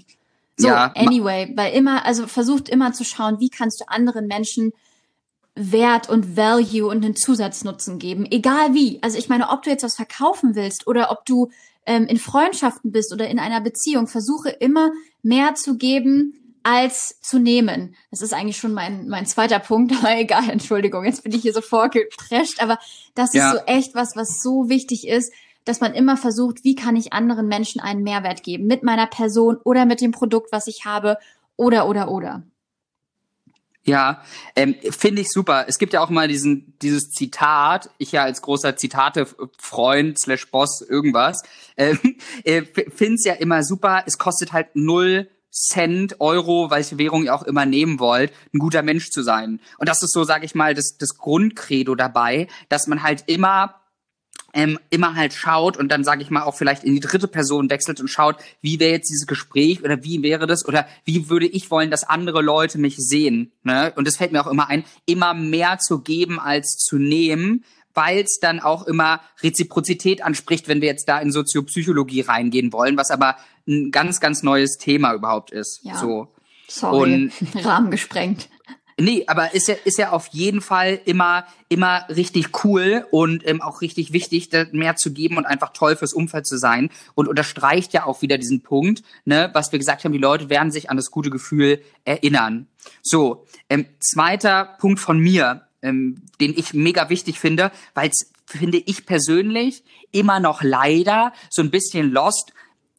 So, 0.56 0.68
ja, 0.68 0.92
anyway, 0.94 1.52
weil 1.56 1.72
immer, 1.72 2.04
also 2.04 2.26
versucht 2.26 2.68
immer 2.68 2.92
zu 2.92 3.04
schauen, 3.04 3.40
wie 3.40 3.48
kannst 3.48 3.80
du 3.80 3.88
anderen 3.88 4.26
Menschen 4.26 4.72
Wert 5.60 6.08
und 6.08 6.36
Value 6.36 6.86
und 6.88 7.04
einen 7.04 7.16
Zusatznutzen 7.16 7.98
geben, 7.98 8.26
egal 8.30 8.74
wie. 8.74 8.98
Also 9.02 9.18
ich 9.18 9.28
meine, 9.28 9.50
ob 9.50 9.62
du 9.62 9.70
jetzt 9.70 9.82
was 9.82 9.96
verkaufen 9.96 10.54
willst 10.54 10.86
oder 10.86 11.10
ob 11.10 11.24
du 11.26 11.50
ähm, 11.86 12.06
in 12.06 12.18
Freundschaften 12.18 12.92
bist 12.92 13.12
oder 13.12 13.28
in 13.28 13.38
einer 13.38 13.60
Beziehung, 13.60 14.06
versuche 14.06 14.48
immer 14.48 14.90
mehr 15.22 15.54
zu 15.54 15.76
geben, 15.76 16.34
als 16.62 17.18
zu 17.22 17.38
nehmen. 17.38 17.94
Das 18.10 18.22
ist 18.22 18.34
eigentlich 18.34 18.58
schon 18.58 18.72
mein, 18.72 19.08
mein 19.08 19.26
zweiter 19.26 19.58
Punkt, 19.58 19.92
aber 19.98 20.16
egal, 20.16 20.48
Entschuldigung, 20.48 21.04
jetzt 21.04 21.24
bin 21.24 21.32
ich 21.32 21.42
hier 21.42 21.52
so 21.52 21.60
vorgeprescht, 21.60 22.62
aber 22.62 22.78
das 23.14 23.34
ja. 23.34 23.52
ist 23.52 23.58
so 23.58 23.64
echt 23.66 23.94
was, 23.94 24.16
was 24.16 24.40
so 24.42 24.68
wichtig 24.68 25.06
ist, 25.06 25.32
dass 25.64 25.80
man 25.80 25.94
immer 25.94 26.16
versucht, 26.16 26.64
wie 26.64 26.74
kann 26.74 26.96
ich 26.96 27.12
anderen 27.12 27.46
Menschen 27.46 27.80
einen 27.80 28.02
Mehrwert 28.02 28.42
geben, 28.42 28.66
mit 28.66 28.82
meiner 28.82 29.06
Person 29.06 29.58
oder 29.64 29.84
mit 29.84 30.00
dem 30.00 30.10
Produkt, 30.10 30.52
was 30.52 30.66
ich 30.66 30.84
habe, 30.84 31.18
oder, 31.56 31.86
oder, 31.86 32.10
oder. 32.10 32.42
Ja, 33.84 34.22
ähm, 34.56 34.74
finde 34.90 35.22
ich 35.22 35.30
super. 35.30 35.64
Es 35.66 35.78
gibt 35.78 35.94
ja 35.94 36.00
auch 36.00 36.10
mal 36.10 36.28
diesen 36.28 36.78
dieses 36.80 37.10
Zitat. 37.10 37.90
Ich 37.96 38.12
ja 38.12 38.24
als 38.24 38.42
großer 38.42 38.76
Zitate-Freund 38.76 40.18
slash 40.18 40.50
Boss 40.50 40.82
irgendwas 40.82 41.42
ähm, 41.76 41.98
äh, 42.44 42.62
finde 42.62 43.14
es 43.14 43.24
ja 43.24 43.34
immer 43.34 43.64
super. 43.64 44.04
Es 44.06 44.18
kostet 44.18 44.52
halt 44.52 44.68
null 44.74 45.28
Cent, 45.52 46.20
Euro, 46.20 46.70
welche 46.70 46.96
Währung 46.98 47.24
ihr 47.24 47.34
auch 47.34 47.42
immer 47.42 47.66
nehmen 47.66 47.98
wollt, 47.98 48.32
ein 48.54 48.58
guter 48.58 48.82
Mensch 48.82 49.10
zu 49.10 49.22
sein. 49.22 49.60
Und 49.78 49.88
das 49.88 50.02
ist 50.02 50.12
so, 50.12 50.22
sage 50.22 50.44
ich 50.44 50.54
mal, 50.54 50.74
das, 50.74 50.96
das 50.96 51.18
Grundcredo 51.18 51.96
dabei, 51.96 52.46
dass 52.68 52.86
man 52.86 53.02
halt 53.02 53.24
immer 53.26 53.79
ähm, 54.52 54.78
immer 54.90 55.14
halt 55.14 55.32
schaut 55.32 55.76
und 55.76 55.90
dann 55.90 56.04
sage 56.04 56.22
ich 56.22 56.30
mal 56.30 56.42
auch 56.42 56.56
vielleicht 56.56 56.84
in 56.84 56.94
die 56.94 57.00
dritte 57.00 57.28
Person 57.28 57.70
wechselt 57.70 58.00
und 58.00 58.08
schaut, 58.08 58.36
wie 58.60 58.80
wäre 58.80 58.92
jetzt 58.92 59.10
dieses 59.10 59.26
Gespräch 59.26 59.82
oder 59.82 60.02
wie 60.02 60.22
wäre 60.22 60.46
das 60.46 60.66
oder 60.66 60.86
wie 61.04 61.28
würde 61.28 61.46
ich 61.46 61.70
wollen, 61.70 61.90
dass 61.90 62.04
andere 62.04 62.42
Leute 62.42 62.78
mich 62.78 62.96
sehen. 62.96 63.52
Ne? 63.62 63.92
Und 63.96 64.08
es 64.08 64.16
fällt 64.16 64.32
mir 64.32 64.40
auch 64.40 64.50
immer 64.50 64.68
ein, 64.68 64.84
immer 65.06 65.34
mehr 65.34 65.78
zu 65.78 66.00
geben 66.00 66.40
als 66.40 66.76
zu 66.76 66.96
nehmen, 66.96 67.64
weil 67.94 68.20
es 68.20 68.38
dann 68.40 68.60
auch 68.60 68.86
immer 68.86 69.20
Reziprozität 69.42 70.22
anspricht, 70.22 70.68
wenn 70.68 70.80
wir 70.80 70.88
jetzt 70.88 71.08
da 71.08 71.18
in 71.18 71.32
Soziopsychologie 71.32 72.22
reingehen 72.22 72.72
wollen, 72.72 72.96
was 72.96 73.10
aber 73.10 73.36
ein 73.66 73.90
ganz, 73.90 74.20
ganz 74.20 74.42
neues 74.42 74.76
Thema 74.78 75.14
überhaupt 75.14 75.50
ist. 75.50 75.80
Ja. 75.82 75.96
So. 75.96 76.28
Sorry, 76.68 77.14
und, 77.14 77.32
Rahmen 77.64 77.90
gesprengt. 77.90 78.48
Nee, 79.00 79.24
aber 79.26 79.54
ist 79.54 79.68
ja, 79.68 79.76
ist 79.84 79.98
ja 79.98 80.10
auf 80.10 80.26
jeden 80.28 80.60
Fall 80.60 81.00
immer, 81.06 81.46
immer 81.68 82.06
richtig 82.08 82.64
cool 82.64 83.06
und 83.10 83.46
ähm, 83.48 83.62
auch 83.62 83.80
richtig 83.80 84.12
wichtig, 84.12 84.50
mehr 84.72 84.96
zu 84.96 85.12
geben 85.12 85.38
und 85.38 85.46
einfach 85.46 85.72
toll 85.72 85.96
fürs 85.96 86.12
Umfeld 86.12 86.46
zu 86.46 86.58
sein. 86.58 86.90
Und 87.14 87.26
unterstreicht 87.26 87.94
ja 87.94 88.04
auch 88.04 88.20
wieder 88.20 88.36
diesen 88.36 88.60
Punkt, 88.62 89.02
ne, 89.24 89.50
was 89.54 89.72
wir 89.72 89.78
gesagt 89.78 90.04
haben, 90.04 90.12
die 90.12 90.18
Leute 90.18 90.50
werden 90.50 90.70
sich 90.70 90.90
an 90.90 90.96
das 90.96 91.10
gute 91.10 91.30
Gefühl 91.30 91.80
erinnern. 92.04 92.66
So, 93.02 93.46
ähm, 93.70 93.86
zweiter 94.00 94.76
Punkt 94.78 95.00
von 95.00 95.18
mir, 95.18 95.66
ähm, 95.82 96.22
den 96.40 96.52
ich 96.56 96.74
mega 96.74 97.08
wichtig 97.08 97.40
finde, 97.40 97.72
weil 97.94 98.10
es, 98.10 98.30
finde 98.44 98.78
ich 98.78 99.06
persönlich, 99.06 99.82
immer 100.12 100.40
noch 100.40 100.62
leider 100.62 101.32
so 101.48 101.62
ein 101.62 101.70
bisschen 101.70 102.10
lost 102.10 102.52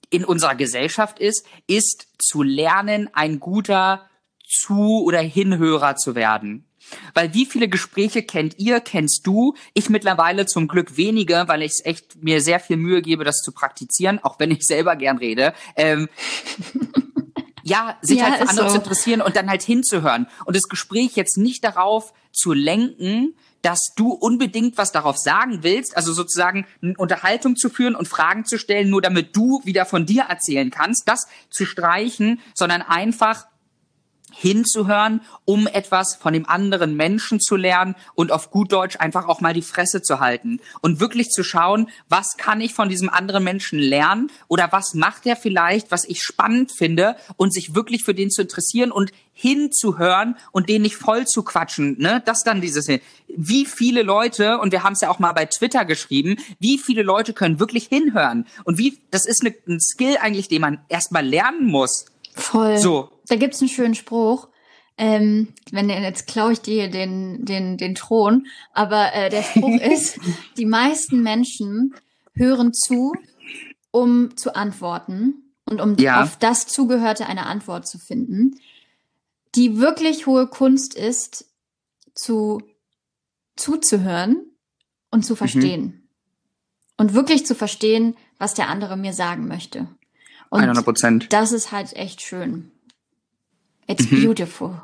in 0.10 0.26
unserer 0.26 0.56
Gesellschaft 0.56 1.20
ist, 1.20 1.46
ist 1.68 2.08
zu 2.18 2.42
lernen, 2.42 3.10
ein 3.14 3.40
guter 3.40 4.10
zu 4.52 5.04
oder 5.04 5.20
Hinhörer 5.20 5.96
zu 5.96 6.16
werden. 6.16 6.66
Weil 7.14 7.34
wie 7.34 7.46
viele 7.46 7.70
Gespräche 7.70 8.24
kennt 8.24 8.60
ihr, 8.60 8.82
kennst 8.82 9.26
du? 9.26 9.56
Ich 9.74 9.90
mittlerweile 9.90 10.46
zum 10.46 10.68
Glück 10.68 10.98
wenige, 10.98 11.44
weil 11.48 11.62
ich 11.62 11.82
echt 11.84 12.22
mir 12.22 12.42
sehr 12.42 12.60
viel 12.60 12.78
Mühe 12.78 13.02
gebe, 13.02 13.24
das 13.24 13.38
zu 13.38 13.52
praktizieren, 13.52 14.20
auch 14.20 14.40
wenn 14.40 14.52
ich 14.52 14.64
selber 14.64 14.96
gern 14.96 15.18
rede. 15.18 15.54
Ähm, 15.76 16.10
ja, 17.64 17.98
sich 18.02 18.20
ja, 18.20 18.26
halt 18.26 18.42
für 18.42 18.50
andere 18.50 18.70
so. 18.70 18.76
zu 18.76 18.82
interessieren 18.82 19.22
und 19.22 19.36
dann 19.36 19.50
halt 19.50 19.62
hinzuhören. 19.62 20.28
Und 20.46 20.56
das 20.56 20.68
Gespräch 20.68 21.16
jetzt 21.16 21.38
nicht 21.38 21.64
darauf 21.64 22.14
zu 22.34 22.54
lenken, 22.54 23.36
dass 23.62 23.94
du 23.96 24.10
unbedingt 24.10 24.78
was 24.78 24.92
darauf 24.92 25.18
sagen 25.18 25.60
willst, 25.62 25.96
also 25.96 26.14
sozusagen 26.14 26.66
eine 26.82 26.96
Unterhaltung 26.98 27.56
zu 27.56 27.70
führen 27.70 27.96
und 27.96 28.08
Fragen 28.08 28.46
zu 28.46 28.58
stellen, 28.58 28.90
nur 28.90 29.02
damit 29.02 29.36
du 29.36 29.62
wieder 29.64 29.86
von 29.86 30.06
dir 30.06 30.24
erzählen 30.24 30.72
kannst, 30.72 31.08
das 31.08 31.28
zu 31.52 31.66
streichen, 31.66 32.40
sondern 32.56 32.82
einfach 32.82 33.46
hinzuhören, 34.32 35.22
um 35.46 35.68
etwas 35.68 36.16
von 36.16 36.34
dem 36.34 36.48
anderen 36.48 36.96
Menschen 36.96 37.40
zu 37.40 37.56
lernen 37.56 37.96
und 38.16 38.32
auf 38.32 38.52
gut 38.52 38.72
Deutsch 38.72 38.98
einfach 39.00 39.28
auch 39.28 39.42
mal 39.42 39.54
die 39.54 39.62
Fresse 39.62 40.02
zu 40.02 40.20
halten 40.20 40.60
und 40.82 41.00
wirklich 41.00 41.30
zu 41.30 41.44
schauen, 41.44 41.90
was 42.10 42.38
kann 42.38 42.62
ich 42.62 42.74
von 42.74 42.90
diesem 42.90 43.10
anderen 43.10 43.44
Menschen 43.44 43.80
lernen 43.80 44.32
oder 44.48 44.72
was 44.72 44.94
macht 44.94 45.26
er 45.26 45.36
vielleicht, 45.36 45.92
was 45.92 46.06
ich 46.06 46.22
spannend 46.22 46.72
finde 46.76 47.16
und 47.38 47.54
sich 47.54 47.76
wirklich 47.76 48.04
für 48.04 48.14
den 48.14 48.30
zu 48.30 48.42
interessieren 48.42 48.92
und 48.92 49.12
hinzuhören 49.34 50.36
und 50.52 50.70
den 50.70 50.84
nicht 50.84 50.98
voll 50.98 51.26
zu 51.26 51.42
quatschen, 51.44 51.98
ne? 51.98 52.22
Das 52.26 52.44
dann 52.44 52.62
dieses 52.62 52.88
wie 53.28 53.66
viele 53.66 54.04
Leute 54.04 54.60
und 54.60 54.72
wir 54.72 54.84
haben 54.84 54.94
es 54.94 55.02
ja 55.02 55.10
auch 55.10 55.20
mal 55.20 55.32
bei 55.32 55.46
Twitter 55.46 55.86
geschrieben, 55.86 56.38
wie 56.60 56.78
viele 56.78 57.04
Leute 57.04 57.34
können 57.34 57.60
wirklich 57.60 57.86
hinhören 57.86 58.46
und 58.66 58.78
wie 58.78 59.00
das 59.10 59.26
ist 59.26 59.46
eine, 59.46 59.56
ein 59.68 59.80
Skill 59.80 60.18
eigentlich, 60.22 60.48
den 60.48 60.62
man 60.62 60.80
erstmal 60.90 61.26
lernen 61.26 61.66
muss. 61.66 62.06
Voll. 62.36 62.78
So, 62.78 63.10
da 63.28 63.36
gibt's 63.36 63.62
einen 63.62 63.70
schönen 63.70 63.96
Spruch. 63.96 64.50
Ähm, 64.98 65.50
wenn 65.72 65.90
jetzt 65.90 66.28
klaue 66.28 66.54
ich 66.54 66.62
dir 66.62 66.90
den 66.90 67.46
den 67.46 67.78
den 67.78 67.96
Thron, 67.96 68.48
aber 68.74 69.14
äh, 69.14 69.30
der 69.30 69.44
Spruch 69.44 69.80
ist: 69.82 70.20
Die 70.58 70.66
meisten 70.66 71.24
Menschen 71.24 71.96
hören 72.34 72.74
zu, 72.74 73.14
um 73.92 74.36
zu 74.38 74.56
antworten 74.56 75.54
und 75.66 75.82
um 75.82 75.96
ja. 75.98 76.24
auf 76.24 76.38
das 76.38 76.68
Zugehörte 76.68 77.26
eine 77.26 77.46
Antwort 77.46 77.88
zu 77.88 77.98
finden. 77.98 78.56
Die 79.56 79.80
wirklich 79.80 80.28
hohe 80.28 80.48
Kunst 80.48 80.96
ist, 80.96 81.46
zu 82.16 82.62
zuzuhören 83.56 84.46
und 85.10 85.26
zu 85.26 85.34
mhm. 85.34 85.38
verstehen. 85.38 85.84
Mhm. 85.84 86.02
Und 86.98 87.14
wirklich 87.14 87.46
zu 87.46 87.56
verstehen, 87.56 88.16
was 88.38 88.54
der 88.54 88.70
andere 88.70 88.96
mir 88.96 89.14
sagen 89.14 89.48
möchte. 89.48 89.88
Und 90.52 90.62
100 90.62 90.84
Prozent. 90.84 91.34
Das 91.34 91.54
ist 91.54 91.72
halt 91.72 91.96
echt 91.96 92.22
schön. 92.22 92.72
It's 93.88 94.12
mhm. 94.12 94.24
beautiful. 94.24 94.82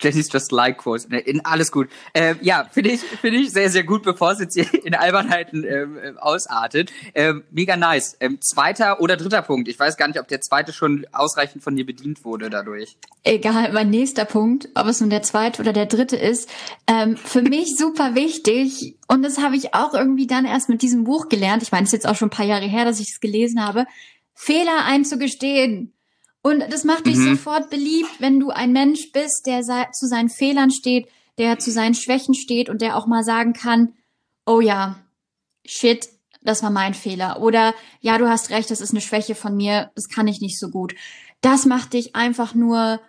Jenny's 0.00 0.28
just 0.32 0.52
like 0.52 0.78
quotes. 0.78 1.04
In 1.04 1.44
alles 1.44 1.70
gut. 1.70 1.88
Äh, 2.12 2.34
ja, 2.40 2.68
finde 2.70 2.90
ich 2.90 3.00
finde 3.00 3.38
ich 3.38 3.50
sehr 3.50 3.70
sehr 3.70 3.84
gut, 3.84 4.02
bevor 4.02 4.32
es 4.32 4.40
jetzt 4.40 4.56
in 4.56 4.94
Albernheiten 4.94 5.64
ähm, 5.64 5.98
äh, 5.98 6.12
ausartet. 6.18 6.90
Ähm, 7.14 7.44
mega 7.50 7.76
nice. 7.76 8.16
Ähm, 8.20 8.40
zweiter 8.40 9.00
oder 9.00 9.16
dritter 9.16 9.42
Punkt. 9.42 9.68
Ich 9.68 9.78
weiß 9.78 9.96
gar 9.96 10.08
nicht, 10.08 10.18
ob 10.18 10.28
der 10.28 10.40
zweite 10.40 10.72
schon 10.72 11.06
ausreichend 11.12 11.62
von 11.62 11.76
dir 11.76 11.84
bedient 11.84 12.24
wurde 12.24 12.48
dadurch. 12.48 12.96
Egal, 13.22 13.72
mein 13.72 13.90
nächster 13.90 14.24
Punkt, 14.24 14.68
ob 14.74 14.86
es 14.86 15.00
nun 15.00 15.10
der 15.10 15.22
zweite 15.22 15.62
oder 15.62 15.72
der 15.72 15.86
dritte 15.86 16.16
ist, 16.16 16.48
ähm, 16.86 17.16
für 17.16 17.42
mich 17.42 17.76
super 17.78 18.14
wichtig. 18.14 18.96
Und 19.08 19.22
das 19.22 19.38
habe 19.38 19.56
ich 19.56 19.74
auch 19.74 19.92
irgendwie 19.92 20.26
dann 20.26 20.46
erst 20.46 20.68
mit 20.68 20.80
diesem 20.80 21.04
Buch 21.04 21.28
gelernt. 21.28 21.62
Ich 21.62 21.70
meine, 21.70 21.84
es 21.84 21.90
ist 21.90 22.04
jetzt 22.04 22.08
auch 22.08 22.16
schon 22.16 22.28
ein 22.28 22.36
paar 22.36 22.46
Jahre 22.46 22.66
her, 22.66 22.84
dass 22.84 23.00
ich 23.00 23.10
es 23.10 23.20
gelesen 23.20 23.64
habe. 23.64 23.86
Fehler 24.34 24.84
einzugestehen. 24.86 25.92
Und 26.42 26.64
das 26.70 26.84
macht 26.84 27.06
dich 27.06 27.16
mhm. 27.16 27.36
sofort 27.36 27.70
beliebt, 27.70 28.10
wenn 28.18 28.40
du 28.40 28.50
ein 28.50 28.72
Mensch 28.72 29.12
bist, 29.12 29.46
der 29.46 29.62
zu 29.92 30.06
seinen 30.06 30.28
Fehlern 30.28 30.70
steht, 30.70 31.08
der 31.38 31.58
zu 31.58 31.70
seinen 31.70 31.94
Schwächen 31.94 32.34
steht 32.34 32.68
und 32.68 32.82
der 32.82 32.96
auch 32.96 33.06
mal 33.06 33.22
sagen 33.22 33.52
kann, 33.52 33.94
oh 34.44 34.60
ja, 34.60 34.96
shit, 35.64 36.08
das 36.42 36.62
war 36.62 36.70
mein 36.70 36.94
Fehler. 36.94 37.40
Oder 37.40 37.74
ja, 38.00 38.18
du 38.18 38.28
hast 38.28 38.50
recht, 38.50 38.70
das 38.70 38.80
ist 38.80 38.90
eine 38.90 39.00
Schwäche 39.00 39.34
von 39.34 39.56
mir, 39.56 39.90
das 39.94 40.08
kann 40.08 40.26
ich 40.26 40.40
nicht 40.40 40.58
so 40.58 40.68
gut. 40.68 40.94
Das 41.40 41.64
macht 41.64 41.92
dich 41.92 42.16
einfach 42.16 42.54
nur 42.54 43.00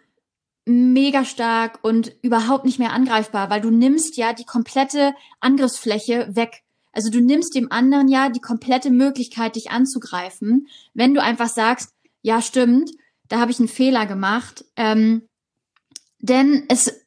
mega 0.66 1.26
stark 1.26 1.80
und 1.82 2.16
überhaupt 2.22 2.66
nicht 2.66 2.80
mehr 2.80 2.94
angreifbar, 2.94 3.50
weil 3.50 3.62
du 3.62 3.70
nimmst 3.70 4.16
ja 4.16 4.34
die 4.34 4.46
komplette 4.46 5.14
Angriffsfläche 5.40 6.28
weg. 6.36 6.64
Also 6.94 7.10
du 7.10 7.20
nimmst 7.20 7.56
dem 7.56 7.72
anderen 7.72 8.08
ja 8.08 8.30
die 8.30 8.40
komplette 8.40 8.92
Möglichkeit, 8.92 9.56
dich 9.56 9.72
anzugreifen, 9.72 10.68
wenn 10.94 11.14
du 11.14 11.22
einfach 11.22 11.50
sagst, 11.50 11.90
ja, 12.22 12.42
stimmt, 12.42 12.92
da 13.30 13.40
habe 13.40 13.52
ich 13.52 13.60
einen 13.60 13.68
Fehler 13.68 14.06
gemacht. 14.06 14.66
Ähm, 14.76 15.24
denn 16.20 16.66
es 16.70 17.04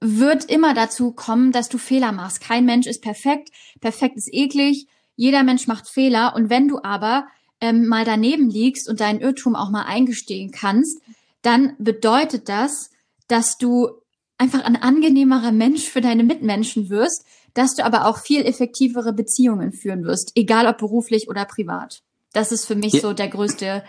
wird 0.00 0.44
immer 0.46 0.74
dazu 0.74 1.12
kommen, 1.12 1.52
dass 1.52 1.68
du 1.68 1.78
Fehler 1.78 2.12
machst. 2.12 2.40
Kein 2.40 2.64
Mensch 2.64 2.86
ist 2.86 3.02
perfekt. 3.02 3.50
Perfekt 3.80 4.16
ist 4.16 4.32
eklig. 4.32 4.86
Jeder 5.16 5.42
Mensch 5.42 5.66
macht 5.66 5.88
Fehler. 5.88 6.34
Und 6.34 6.50
wenn 6.50 6.68
du 6.68 6.82
aber 6.82 7.26
ähm, 7.60 7.86
mal 7.86 8.04
daneben 8.04 8.50
liegst 8.50 8.88
und 8.88 9.00
deinen 9.00 9.20
Irrtum 9.20 9.56
auch 9.56 9.70
mal 9.70 9.84
eingestehen 9.84 10.50
kannst, 10.50 11.00
dann 11.42 11.74
bedeutet 11.78 12.48
das, 12.48 12.90
dass 13.28 13.56
du 13.56 13.88
einfach 14.38 14.62
ein 14.64 14.76
angenehmerer 14.76 15.52
Mensch 15.52 15.88
für 15.88 16.00
deine 16.00 16.24
Mitmenschen 16.24 16.90
wirst, 16.90 17.24
dass 17.54 17.74
du 17.74 17.84
aber 17.84 18.06
auch 18.06 18.18
viel 18.18 18.44
effektivere 18.44 19.12
Beziehungen 19.12 19.72
führen 19.72 20.04
wirst, 20.04 20.32
egal 20.34 20.66
ob 20.66 20.78
beruflich 20.78 21.28
oder 21.28 21.46
privat. 21.46 22.02
Das 22.32 22.52
ist 22.52 22.66
für 22.66 22.74
mich 22.74 22.94
ja. 22.94 23.00
so 23.00 23.12
der 23.14 23.28
größte 23.28 23.82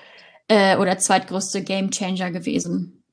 äh, 0.48 0.78
oder 0.78 0.98
zweitgrößte 0.98 1.64
Gamechanger 1.64 2.32
gewesen. 2.32 3.04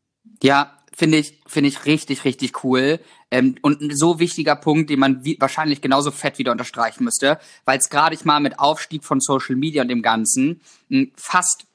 Ja, 0.43 0.79
finde 0.97 1.19
ich, 1.19 1.41
finde 1.47 1.69
ich 1.69 1.87
richtig, 1.87 2.25
richtig 2.25 2.65
cool. 2.65 3.01
Ähm, 3.31 3.57
und 3.63 3.81
ein 3.81 3.97
so 3.97 4.21
wichtiger 4.21 4.57
Punkt, 4.57 4.91
den 4.91 5.01
man 5.01 5.25
wie, 5.25 5.37
wahrscheinlich 5.41 5.81
genauso 5.81 6.11
fett 6.11 6.39
wieder 6.39 6.53
unterstreichen 6.53 7.05
müsste, 7.05 7.39
weil 7.65 7.79
es 7.79 7.91
gerade 7.91 8.15
ich 8.15 8.25
mal 8.25 8.41
mit 8.41 8.59
Aufstieg 8.59 9.05
von 9.05 9.21
Social 9.21 9.57
Media 9.57 9.83
und 9.83 9.89
dem 9.89 10.03
Ganzen 10.03 10.61
hm, 10.89 11.13
fast 11.17 11.67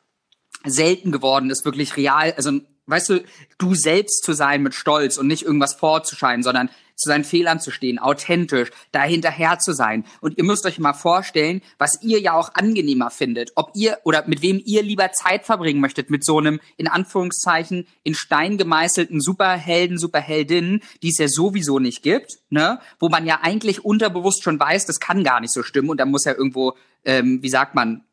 selten 0.66 1.12
geworden 1.12 1.50
ist, 1.50 1.66
wirklich 1.66 1.96
real, 1.98 2.34
also 2.36 2.60
weißt 2.86 3.10
du, 3.10 3.24
du 3.58 3.76
selbst 3.76 4.24
zu 4.24 4.34
sein 4.34 4.64
mit 4.64 4.74
Stolz 4.74 5.18
und 5.18 5.28
nicht 5.28 5.44
irgendwas 5.44 5.76
vorzuscheinen, 5.76 6.44
sondern 6.44 6.70
zu 7.00 7.10
seinen 7.10 7.24
Fehlern 7.24 7.60
zu 7.60 7.72
stehen, 7.72 7.98
authentisch, 7.98 8.72
da 8.92 9.04
hinterher 9.04 9.58
zu 9.60 9.74
sein. 9.74 10.06
Und 10.22 10.38
ihr 10.38 10.44
müsst 10.44 10.66
euch 10.66 10.80
mal 10.80 10.94
vorstellen, 10.94 11.62
was 11.78 12.02
ihr 12.04 12.20
ja 12.20 12.34
auch 12.34 12.54
angenehmer 12.54 13.10
findet, 13.10 13.52
ob 13.56 13.72
ihr 13.74 13.98
oder 14.04 14.28
mit 14.28 14.42
wem 14.42 14.62
ihr 14.64 14.84
lieber 14.84 15.12
Zeit 15.12 15.46
verbringen 15.46 15.80
möchtet, 15.80 16.10
mit 16.10 16.26
so 16.26 16.38
einem, 16.38 16.60
in 16.78 16.88
Anführungszeichen, 16.88 17.88
in 18.04 18.16
Stein 18.16 18.58
gemeißelten 18.58 19.22
Superhelden, 19.22 19.98
Superheldinnen, 19.98 20.82
die 21.02 21.10
es 21.10 21.18
ja 21.18 21.28
sowieso 21.28 21.80
nicht 21.80 22.04
gibt, 22.04 22.40
ne, 22.50 22.80
wo 23.00 23.10
man 23.10 23.26
ja 23.26 23.40
eigentlich 23.42 23.86
unterbewusst 23.86 24.44
schon 24.44 24.60
weiß, 24.60 24.86
das 24.86 25.00
kann 25.00 25.24
gar 25.24 25.40
nicht 25.40 25.54
so 25.54 25.64
stimmen. 25.64 25.90
Und 25.90 26.00
da 26.00 26.06
muss 26.06 26.26
ja 26.26 26.34
irgendwo, 26.34 26.76
ähm, 27.06 27.42
wie 27.42 27.50
sagt 27.50 27.76
man, 27.76 28.04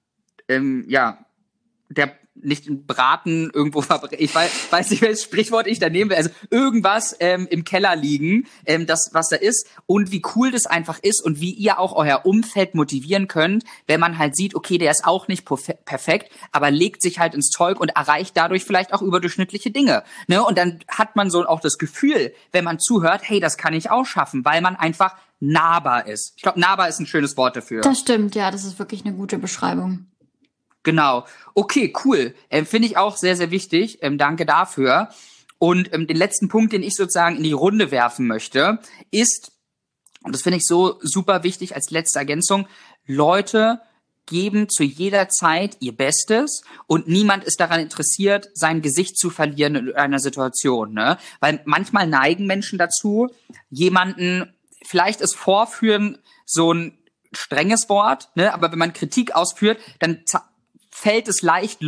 ähm, 0.49 0.85
ja, 0.89 1.26
der 1.89 2.17
nicht 2.43 2.69
ein 2.69 2.87
Braten 2.87 3.51
irgendwo 3.53 3.81
verbrennen. 3.83 4.23
Ich 4.23 4.35
weiß, 4.35 4.51
weiß 4.71 4.91
nicht, 4.91 5.03
welches 5.03 5.23
Sprichwort 5.23 5.67
ich 5.67 5.79
da 5.79 5.89
nehmen 5.89 6.11
will. 6.11 6.17
Also 6.17 6.31
irgendwas 6.51 7.17
ähm, 7.21 7.47
im 7.51 7.65
Keller 7.65 7.97
liegen, 7.97 8.47
ähm, 8.67 8.87
das, 8.87 9.11
was 9.13 9.29
da 9.29 9.37
ist. 9.37 9.67
Und 9.87 10.11
wie 10.11 10.23
cool 10.35 10.51
das 10.51 10.67
einfach 10.67 10.99
ist 11.01 11.25
und 11.25 11.41
wie 11.41 11.53
ihr 11.53 11.79
auch 11.79 11.95
euer 11.95 12.25
Umfeld 12.25 12.75
motivieren 12.75 13.29
könnt, 13.29 13.65
wenn 13.87 14.01
man 14.01 14.19
halt 14.19 14.37
sieht, 14.37 14.55
okay, 14.55 14.79
der 14.79 14.91
ist 14.91 15.05
auch 15.05 15.29
nicht 15.29 15.45
perfekt, 15.45 16.33
aber 16.53 16.71
legt 16.71 17.03
sich 17.03 17.19
halt 17.19 17.35
ins 17.35 17.51
Zeug 17.51 17.81
und 17.81 17.91
erreicht 17.91 18.37
dadurch 18.37 18.65
vielleicht 18.65 18.93
auch 18.93 19.03
überdurchschnittliche 19.03 19.71
Dinge. 19.71 20.03
Ne? 20.27 20.45
Und 20.45 20.59
dann 20.59 20.81
hat 20.89 21.17
man 21.17 21.31
so 21.31 21.47
auch 21.47 21.61
das 21.61 21.79
Gefühl, 21.79 22.33
wenn 22.53 22.65
man 22.65 22.79
zuhört, 22.79 23.23
hey, 23.25 23.41
das 23.41 23.57
kann 23.57 23.75
ich 23.75 23.91
auch 23.91 24.05
schaffen, 24.05 24.45
weil 24.45 24.61
man 24.61 24.77
einfach 24.77 25.17
nahbar 25.41 26.07
ist. 26.07 26.33
Ich 26.37 26.43
glaube, 26.43 26.61
nahbar 26.61 26.89
ist 26.89 26.99
ein 26.99 27.07
schönes 27.07 27.37
Wort 27.37 27.57
dafür. 27.57 27.83
Das 27.83 28.01
stimmt, 28.01 28.35
ja, 28.35 28.51
das 28.51 28.65
ist 28.65 28.79
wirklich 28.79 29.05
eine 29.05 29.15
gute 29.15 29.39
Beschreibung. 29.39 30.07
Genau. 30.87 31.27
Okay, 31.55 31.93
cool. 32.05 32.33
Ähm, 32.49 32.65
Finde 32.65 32.87
ich 32.87 32.97
auch 32.97 33.17
sehr, 33.17 33.35
sehr 33.35 33.51
wichtig. 33.51 33.99
Ähm, 34.03 34.19
danke 34.19 34.47
dafür. 34.47 35.09
Und 35.59 35.93
ähm, 35.93 36.07
den 36.07 36.17
letzten 36.17 36.47
Punkt, 36.47 36.73
den 36.73 36.85
ich 36.85 36.95
sozusagen 36.95 37.39
in 37.39 37.43
die 37.43 37.51
Runde 37.51 37.91
werfen 37.91 38.29
möchte, 38.29 38.79
ist, 39.11 39.51
und 40.23 40.33
das 40.33 40.43
finde 40.43 40.59
ich 40.59 40.65
so 40.65 41.01
super 41.03 41.43
wichtig 41.43 41.75
als 41.75 41.91
letzte 41.91 42.21
Ergänzung, 42.21 42.69
Leute 43.05 43.81
geben 44.27 44.69
zu 44.69 44.85
jeder 44.85 45.29
Zeit 45.29 45.77
ihr 45.81 45.97
Bestes 45.97 46.63
und 46.87 47.09
niemand 47.09 47.43
ist 47.43 47.59
daran 47.59 47.81
interessiert, 47.81 48.49
sein 48.55 48.81
Gesicht 48.81 49.19
zu 49.19 49.31
verlieren 49.31 49.75
in 49.75 49.95
einer 49.97 50.21
Situation. 50.21 50.95
Ne? 50.95 51.19
Weil 51.41 51.63
manchmal 51.65 52.07
neigen 52.07 52.47
Menschen 52.47 52.79
dazu, 52.79 53.27
jemanden, 53.71 54.55
vielleicht 54.85 55.21
ist 55.21 55.35
Vorführen 55.35 56.19
so 56.45 56.73
ein 56.73 56.97
strenges 57.33 57.89
Wort, 57.89 58.29
ne? 58.37 58.55
aber 58.55 58.71
wenn 58.71 58.79
man 58.79 58.93
Kritik 58.93 59.35
ausführt, 59.35 59.81
dann 59.99 60.23
fällt 60.99 61.29
es 61.29 61.43
leicht, 61.43 61.81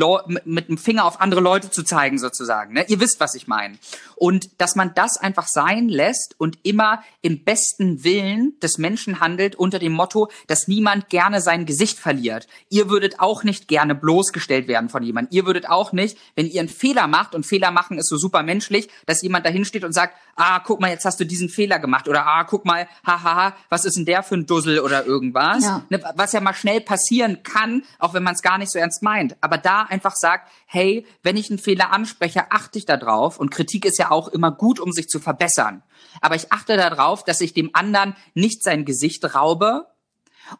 mit 0.44 0.68
dem 0.68 0.76
Finger 0.76 1.06
auf 1.06 1.22
andere 1.22 1.40
Leute 1.40 1.70
zu 1.70 1.82
zeigen, 1.82 2.18
sozusagen. 2.18 2.74
Ne? 2.74 2.84
Ihr 2.88 3.00
wisst, 3.00 3.20
was 3.20 3.34
ich 3.34 3.46
meine. 3.46 3.78
Und 4.16 4.60
dass 4.60 4.76
man 4.76 4.92
das 4.94 5.16
einfach 5.16 5.48
sein 5.48 5.88
lässt 5.88 6.34
und 6.36 6.58
immer 6.62 7.02
im 7.22 7.42
besten 7.42 8.04
Willen 8.04 8.60
des 8.60 8.76
Menschen 8.76 9.18
handelt 9.18 9.56
unter 9.56 9.78
dem 9.78 9.92
Motto, 9.92 10.28
dass 10.46 10.68
niemand 10.68 11.08
gerne 11.08 11.40
sein 11.40 11.64
Gesicht 11.64 11.98
verliert. 11.98 12.48
Ihr 12.68 12.90
würdet 12.90 13.18
auch 13.18 13.44
nicht 13.44 13.66
gerne 13.66 13.94
bloßgestellt 13.94 14.68
werden 14.68 14.90
von 14.90 15.02
jemandem. 15.02 15.34
Ihr 15.34 15.46
würdet 15.46 15.70
auch 15.70 15.92
nicht, 15.92 16.18
wenn 16.34 16.46
ihr 16.46 16.60
einen 16.60 16.68
Fehler 16.68 17.06
macht, 17.06 17.34
und 17.34 17.46
Fehler 17.46 17.70
machen 17.70 17.96
ist 17.96 18.10
so 18.10 18.18
super 18.18 18.42
menschlich, 18.42 18.90
dass 19.06 19.22
jemand 19.22 19.46
dahin 19.46 19.64
steht 19.64 19.84
und 19.84 19.92
sagt, 19.94 20.16
ah, 20.38 20.60
guck 20.60 20.80
mal, 20.80 20.90
jetzt 20.90 21.04
hast 21.04 21.20
du 21.20 21.24
diesen 21.24 21.48
Fehler 21.48 21.78
gemacht. 21.78 22.08
Oder 22.08 22.26
ah, 22.26 22.44
guck 22.44 22.64
mal, 22.64 22.88
hahaha, 23.06 23.54
was 23.68 23.84
ist 23.84 23.96
denn 23.96 24.06
der 24.06 24.22
für 24.22 24.34
ein 24.34 24.46
Dussel 24.46 24.80
oder 24.80 25.06
irgendwas. 25.06 25.64
Ja. 25.64 25.84
Ne, 25.88 26.02
was 26.16 26.32
ja 26.32 26.40
mal 26.40 26.54
schnell 26.54 26.80
passieren 26.80 27.42
kann, 27.42 27.84
auch 27.98 28.14
wenn 28.14 28.22
man 28.22 28.34
es 28.34 28.42
gar 28.42 28.58
nicht 28.58 28.72
so 28.72 28.78
ernst 28.78 28.88
ernst 28.88 29.02
meint, 29.02 29.36
aber 29.40 29.58
da 29.58 29.82
einfach 29.82 30.14
sagt, 30.14 30.50
hey, 30.66 31.06
wenn 31.22 31.36
ich 31.36 31.50
einen 31.50 31.58
Fehler 31.58 31.92
anspreche, 31.92 32.50
achte 32.50 32.78
ich 32.78 32.86
darauf 32.86 33.38
und 33.38 33.50
Kritik 33.50 33.84
ist 33.84 33.98
ja 33.98 34.10
auch 34.10 34.28
immer 34.28 34.50
gut, 34.50 34.80
um 34.80 34.92
sich 34.92 35.08
zu 35.08 35.20
verbessern. 35.20 35.82
Aber 36.20 36.34
ich 36.34 36.52
achte 36.52 36.76
darauf, 36.76 37.24
dass 37.24 37.40
ich 37.40 37.52
dem 37.52 37.70
anderen 37.74 38.16
nicht 38.34 38.62
sein 38.62 38.84
Gesicht 38.84 39.34
raube 39.34 39.86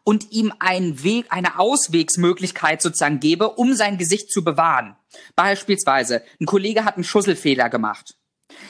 und 0.03 0.31
ihm 0.31 0.53
einen 0.59 1.03
Weg, 1.03 1.27
eine 1.29 1.59
Auswegsmöglichkeit 1.59 2.81
sozusagen 2.81 3.19
gebe, 3.19 3.49
um 3.49 3.73
sein 3.73 3.97
Gesicht 3.97 4.31
zu 4.31 4.43
bewahren. 4.43 4.95
Beispielsweise, 5.35 6.21
ein 6.39 6.45
Kollege 6.45 6.85
hat 6.85 6.95
einen 6.95 7.03
Schusselfehler 7.03 7.69
gemacht, 7.69 8.15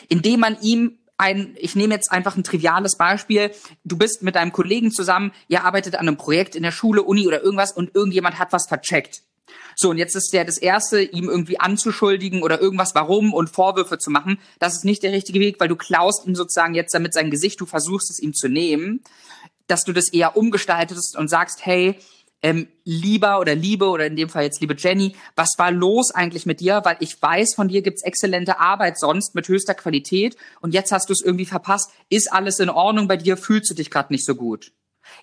indem 0.07 0.39
man 0.39 0.57
ihm 0.61 0.97
ein, 1.17 1.55
ich 1.59 1.75
nehme 1.75 1.93
jetzt 1.93 2.11
einfach 2.11 2.37
ein 2.37 2.43
triviales 2.43 2.95
Beispiel. 2.95 3.51
Du 3.83 3.97
bist 3.97 4.23
mit 4.23 4.35
deinem 4.35 4.53
Kollegen 4.53 4.91
zusammen, 4.91 5.31
ihr 5.47 5.65
arbeitet 5.65 5.95
an 5.95 6.07
einem 6.07 6.17
Projekt 6.17 6.55
in 6.55 6.63
der 6.63 6.71
Schule, 6.71 7.03
Uni 7.03 7.27
oder 7.27 7.43
irgendwas 7.43 7.73
und 7.73 7.93
irgendjemand 7.93 8.39
hat 8.39 8.53
was 8.53 8.67
vercheckt. 8.67 9.21
So, 9.75 9.89
und 9.89 9.97
jetzt 9.97 10.15
ist 10.15 10.33
der 10.33 10.45
das 10.45 10.57
Erste, 10.57 11.01
ihm 11.01 11.29
irgendwie 11.29 11.59
anzuschuldigen 11.59 12.43
oder 12.43 12.61
irgendwas 12.61 12.95
warum 12.95 13.33
und 13.33 13.49
Vorwürfe 13.49 13.97
zu 13.97 14.11
machen. 14.11 14.39
Das 14.59 14.75
ist 14.75 14.85
nicht 14.85 15.03
der 15.03 15.11
richtige 15.11 15.39
Weg, 15.39 15.59
weil 15.59 15.67
du 15.67 15.75
klaust 15.75 16.25
ihm 16.27 16.35
sozusagen 16.35 16.73
jetzt 16.73 16.93
damit 16.93 17.13
sein 17.13 17.31
Gesicht, 17.31 17.59
du 17.59 17.65
versuchst 17.65 18.09
es 18.09 18.19
ihm 18.19 18.33
zu 18.33 18.47
nehmen, 18.47 19.01
dass 19.67 19.83
du 19.83 19.93
das 19.93 20.09
eher 20.11 20.35
umgestaltest 20.35 21.17
und 21.17 21.29
sagst, 21.29 21.65
hey, 21.65 21.97
ähm, 22.41 22.67
lieber 22.85 23.39
oder 23.39 23.55
Liebe 23.55 23.89
oder 23.89 24.05
in 24.05 24.15
dem 24.15 24.29
Fall 24.29 24.43
jetzt 24.43 24.61
liebe 24.61 24.75
Jenny, 24.77 25.15
was 25.35 25.55
war 25.57 25.71
los 25.71 26.11
eigentlich 26.11 26.45
mit 26.45 26.59
dir? 26.59 26.81
Weil 26.83 26.97
ich 26.99 27.21
weiß, 27.21 27.55
von 27.55 27.67
dir 27.67 27.81
gibt's 27.81 28.03
exzellente 28.03 28.59
Arbeit 28.59 28.97
sonst 28.97 29.35
mit 29.35 29.47
höchster 29.47 29.75
Qualität 29.75 30.37
und 30.61 30.73
jetzt 30.73 30.91
hast 30.91 31.09
du 31.09 31.13
es 31.13 31.21
irgendwie 31.21 31.45
verpasst. 31.45 31.91
Ist 32.09 32.31
alles 32.31 32.59
in 32.59 32.69
Ordnung 32.69 33.07
bei 33.07 33.17
dir? 33.17 33.37
Fühlst 33.37 33.69
du 33.69 33.75
dich 33.75 33.91
gerade 33.91 34.13
nicht 34.13 34.25
so 34.25 34.35
gut? 34.35 34.71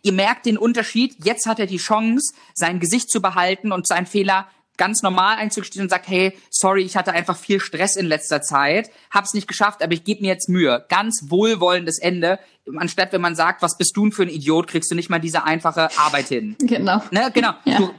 Ihr 0.03 0.12
merkt 0.12 0.47
den 0.47 0.59
Unterschied. 0.59 1.25
Jetzt 1.25 1.47
hat 1.47 1.59
er 1.59 1.67
die 1.67 1.77
Chance, 1.79 2.35
sein 2.55 2.81
Gesicht 2.81 3.11
zu 3.11 3.21
behalten 3.21 3.73
und 3.73 3.87
seinen 3.87 4.07
Fehler 4.07 4.49
ganz 4.77 5.03
normal 5.03 5.39
einzugestehen 5.39 5.85
und 5.85 5.89
sagt, 5.89 6.09
hey, 6.09 6.33
sorry, 6.51 6.83
ich 6.83 6.97
hatte 6.97 7.12
einfach 7.12 7.37
viel 7.37 7.61
Stress 7.61 7.97
in 7.97 8.07
letzter 8.07 8.43
Zeit, 8.43 8.91
hab's 9.11 9.35
nicht 9.35 9.49
geschafft, 9.49 9.83
aber 9.83 9.93
ich 9.93 10.05
gebe 10.05 10.23
mir 10.23 10.29
jetzt 10.29 10.49
Mühe. 10.49 10.85
Ganz 10.89 11.25
wohlwollendes 11.29 11.99
Ende. 11.99 12.39
Anstatt 12.77 13.12
wenn 13.12 13.21
man 13.21 13.35
sagt, 13.37 13.62
was 13.62 13.79
bist 13.79 13.97
du 13.97 14.03
denn 14.03 14.12
für 14.12 14.23
ein 14.23 14.29
Idiot, 14.29 14.67
kriegst 14.67 14.91
du 14.91 14.95
nicht 14.95 15.09
mal 15.09 15.21
diese 15.21 15.45
einfache 15.45 15.89
Arbeit 15.99 16.29
hin. 16.29 16.57
Genau. 16.59 17.03
Ne? 17.11 17.31
Genau. 17.33 17.53
Ja. 17.65 17.79
Du, 17.79 17.95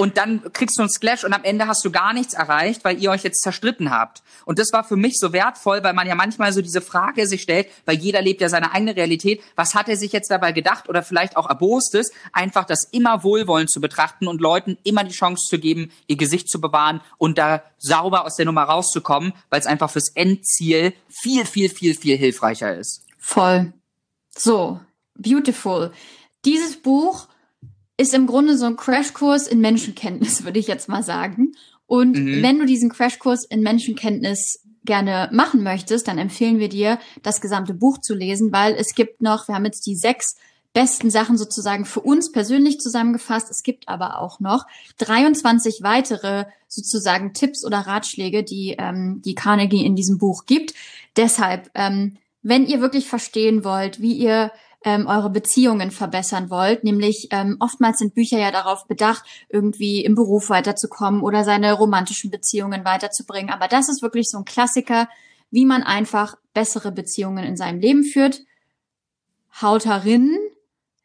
und 0.00 0.16
dann 0.16 0.50
kriegst 0.54 0.78
du 0.78 0.82
einen 0.82 0.90
Splash 0.90 1.24
und 1.24 1.34
am 1.34 1.44
Ende 1.44 1.66
hast 1.66 1.84
du 1.84 1.90
gar 1.90 2.14
nichts 2.14 2.32
erreicht, 2.32 2.86
weil 2.86 3.02
ihr 3.02 3.10
euch 3.10 3.22
jetzt 3.22 3.42
zerstritten 3.42 3.90
habt. 3.90 4.22
Und 4.46 4.58
das 4.58 4.72
war 4.72 4.82
für 4.82 4.96
mich 4.96 5.18
so 5.18 5.34
wertvoll, 5.34 5.84
weil 5.84 5.92
man 5.92 6.06
ja 6.06 6.14
manchmal 6.14 6.54
so 6.54 6.62
diese 6.62 6.80
Frage 6.80 7.26
sich 7.26 7.42
stellt, 7.42 7.68
weil 7.84 7.98
jeder 7.98 8.22
lebt 8.22 8.40
ja 8.40 8.48
seine 8.48 8.72
eigene 8.72 8.96
Realität, 8.96 9.42
was 9.56 9.74
hat 9.74 9.90
er 9.90 9.98
sich 9.98 10.12
jetzt 10.12 10.30
dabei 10.30 10.52
gedacht 10.52 10.88
oder 10.88 11.02
vielleicht 11.02 11.36
auch 11.36 11.50
erbost 11.50 11.94
ist, 11.94 12.14
einfach 12.32 12.64
das 12.64 12.84
immer 12.92 13.24
wohlwollend 13.24 13.70
zu 13.70 13.82
betrachten 13.82 14.26
und 14.26 14.40
Leuten 14.40 14.78
immer 14.84 15.04
die 15.04 15.12
Chance 15.12 15.44
zu 15.46 15.58
geben, 15.58 15.92
ihr 16.06 16.16
Gesicht 16.16 16.48
zu 16.48 16.62
bewahren 16.62 17.02
und 17.18 17.36
da 17.36 17.62
sauber 17.76 18.24
aus 18.24 18.36
der 18.36 18.46
Nummer 18.46 18.62
rauszukommen, 18.62 19.34
weil 19.50 19.60
es 19.60 19.66
einfach 19.66 19.90
fürs 19.90 20.08
Endziel 20.14 20.94
viel, 21.10 21.44
viel, 21.44 21.68
viel, 21.68 21.94
viel 21.94 22.16
hilfreicher 22.16 22.74
ist. 22.74 23.04
Voll. 23.18 23.74
So, 24.34 24.80
beautiful. 25.14 25.92
Dieses 26.46 26.80
Buch 26.80 27.28
ist 28.00 28.14
im 28.14 28.26
Grunde 28.26 28.56
so 28.56 28.64
ein 28.64 28.76
Crashkurs 28.76 29.46
in 29.46 29.60
Menschenkenntnis, 29.60 30.44
würde 30.44 30.58
ich 30.58 30.66
jetzt 30.66 30.88
mal 30.88 31.02
sagen. 31.02 31.52
Und 31.86 32.16
mhm. 32.16 32.42
wenn 32.42 32.58
du 32.58 32.64
diesen 32.64 32.88
Crashkurs 32.88 33.44
in 33.44 33.60
Menschenkenntnis 33.60 34.62
gerne 34.84 35.28
machen 35.32 35.62
möchtest, 35.62 36.08
dann 36.08 36.16
empfehlen 36.16 36.58
wir 36.58 36.70
dir, 36.70 36.98
das 37.22 37.42
gesamte 37.42 37.74
Buch 37.74 37.98
zu 37.98 38.14
lesen, 38.14 38.52
weil 38.52 38.74
es 38.74 38.94
gibt 38.94 39.20
noch, 39.20 39.48
wir 39.48 39.54
haben 39.54 39.66
jetzt 39.66 39.86
die 39.86 39.96
sechs 39.96 40.36
besten 40.72 41.10
Sachen 41.10 41.36
sozusagen 41.36 41.84
für 41.84 42.00
uns 42.00 42.32
persönlich 42.32 42.80
zusammengefasst. 42.80 43.50
Es 43.50 43.62
gibt 43.62 43.88
aber 43.88 44.18
auch 44.18 44.40
noch 44.40 44.66
23 44.98 45.80
weitere 45.82 46.46
sozusagen 46.68 47.34
Tipps 47.34 47.66
oder 47.66 47.80
Ratschläge, 47.80 48.44
die 48.44 48.76
ähm, 48.78 49.20
die 49.22 49.34
Carnegie 49.34 49.84
in 49.84 49.94
diesem 49.94 50.16
Buch 50.16 50.46
gibt. 50.46 50.72
Deshalb, 51.16 51.70
ähm, 51.74 52.16
wenn 52.42 52.66
ihr 52.66 52.80
wirklich 52.80 53.08
verstehen 53.08 53.62
wollt, 53.62 54.00
wie 54.00 54.14
ihr 54.14 54.52
ähm, 54.84 55.06
eure 55.06 55.30
Beziehungen 55.30 55.90
verbessern 55.90 56.50
wollt. 56.50 56.84
Nämlich 56.84 57.28
ähm, 57.30 57.56
oftmals 57.60 57.98
sind 57.98 58.14
Bücher 58.14 58.38
ja 58.38 58.50
darauf 58.50 58.86
bedacht, 58.86 59.24
irgendwie 59.48 60.04
im 60.04 60.14
Beruf 60.14 60.50
weiterzukommen 60.50 61.22
oder 61.22 61.44
seine 61.44 61.72
romantischen 61.72 62.30
Beziehungen 62.30 62.84
weiterzubringen. 62.84 63.50
Aber 63.50 63.68
das 63.68 63.88
ist 63.88 64.02
wirklich 64.02 64.28
so 64.28 64.38
ein 64.38 64.44
Klassiker, 64.44 65.08
wie 65.50 65.66
man 65.66 65.82
einfach 65.82 66.36
bessere 66.54 66.92
Beziehungen 66.92 67.44
in 67.44 67.56
seinem 67.56 67.80
Leben 67.80 68.04
führt. 68.04 68.40
Hauterinnen, 69.60 70.38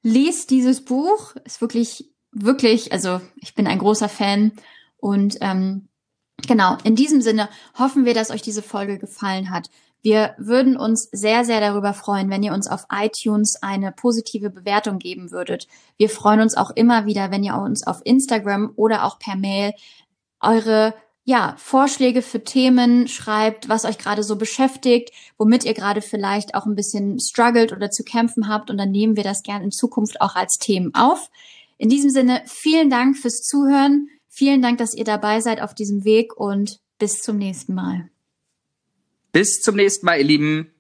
lest 0.04 0.52
dieses 0.52 0.86
Buch. 0.86 1.36
Ist 1.44 1.62
wirklich, 1.62 2.10
wirklich, 2.32 2.94
also 2.94 3.22
ich 3.38 3.56
bin 3.56 3.68
ein 3.68 3.80
großer 3.80 4.10
Fan 4.10 4.54
und 4.98 5.38
ähm, 5.42 5.90
Genau, 6.48 6.78
in 6.84 6.96
diesem 6.96 7.22
Sinne 7.22 7.50
hoffen 7.78 8.06
wir, 8.06 8.14
dass 8.14 8.32
euch 8.32 8.42
diese 8.42 8.62
Folge 8.62 9.00
gefallen 9.00 9.50
hat. 9.50 9.70
Wir 10.06 10.36
würden 10.38 10.78
uns 10.78 11.10
sehr, 11.12 11.46
sehr 11.46 11.60
darüber 11.60 11.96
freuen, 11.96 12.30
wenn 12.30 12.44
ihr 12.44 12.54
uns 12.54 12.68
auf 12.68 12.86
iTunes 12.91 13.63
eine 13.63 13.91
positive 13.91 14.52
Bewertung 14.52 15.00
geben 15.00 15.32
würdet. 15.32 15.68
Wir 15.98 16.12
freuen 16.12 16.41
uns 16.41 16.56
auch 16.56 16.70
immer 16.70 17.08
wieder, 17.08 17.32
wenn 17.32 17.44
ihr 17.44 17.56
uns 17.56 17.88
auf 17.88 18.02
Instagram 18.04 18.72
oder 18.76 19.06
auch 19.06 19.18
per 19.18 19.36
Mail 19.36 19.74
eure 20.39 20.94
ja, 21.24 21.56
Vorschläge 21.58 22.22
für 22.22 22.44
Themen 22.44 23.08
schreibt, 23.08 23.68
was 23.68 23.84
euch 23.84 23.98
gerade 23.98 24.22
so 24.22 24.36
beschäftigt, 24.36 25.10
womit 25.39 25.65
ihr 25.65 25.74
gerade 25.74 26.04
vielleicht 26.04 26.54
auch 26.54 26.68
ein 26.68 26.76
bisschen 26.76 27.20
struggelt 27.20 27.72
oder 27.72 27.89
zu 27.89 28.04
kämpfen 28.04 28.48
habt 28.48 28.70
und 28.70 28.78
dann 28.78 28.91
nehmen 28.91 29.15
wir 29.15 29.24
das 29.24 29.41
gern 29.41 29.63
in 29.63 29.72
Zukunft 29.72 30.22
auch 30.22 30.36
als 30.36 30.60
Themen 30.60 30.94
auf. 30.94 31.32
In 31.80 31.89
diesem 31.89 32.12
Sinne, 32.12 32.44
vielen 32.46 32.91
Dank 32.91 33.18
fürs 33.18 33.41
Zuhören. 33.41 34.10
Vielen 34.28 34.62
Dank, 34.62 34.78
dass 34.78 34.94
ihr 34.94 35.04
dabei 35.04 35.41
seid 35.41 35.63
auf 35.63 35.74
diesem 35.74 36.04
Weg 36.06 36.38
und 36.38 36.80
bis 37.00 37.24
zum 37.24 37.39
nächsten 37.39 37.74
Mal. 37.74 38.08
Bis 39.36 39.60
zum 39.60 39.76
nächsten 39.76 40.06
Mal, 40.06 40.19
ihr 40.19 40.24
Lieben. 40.24 40.75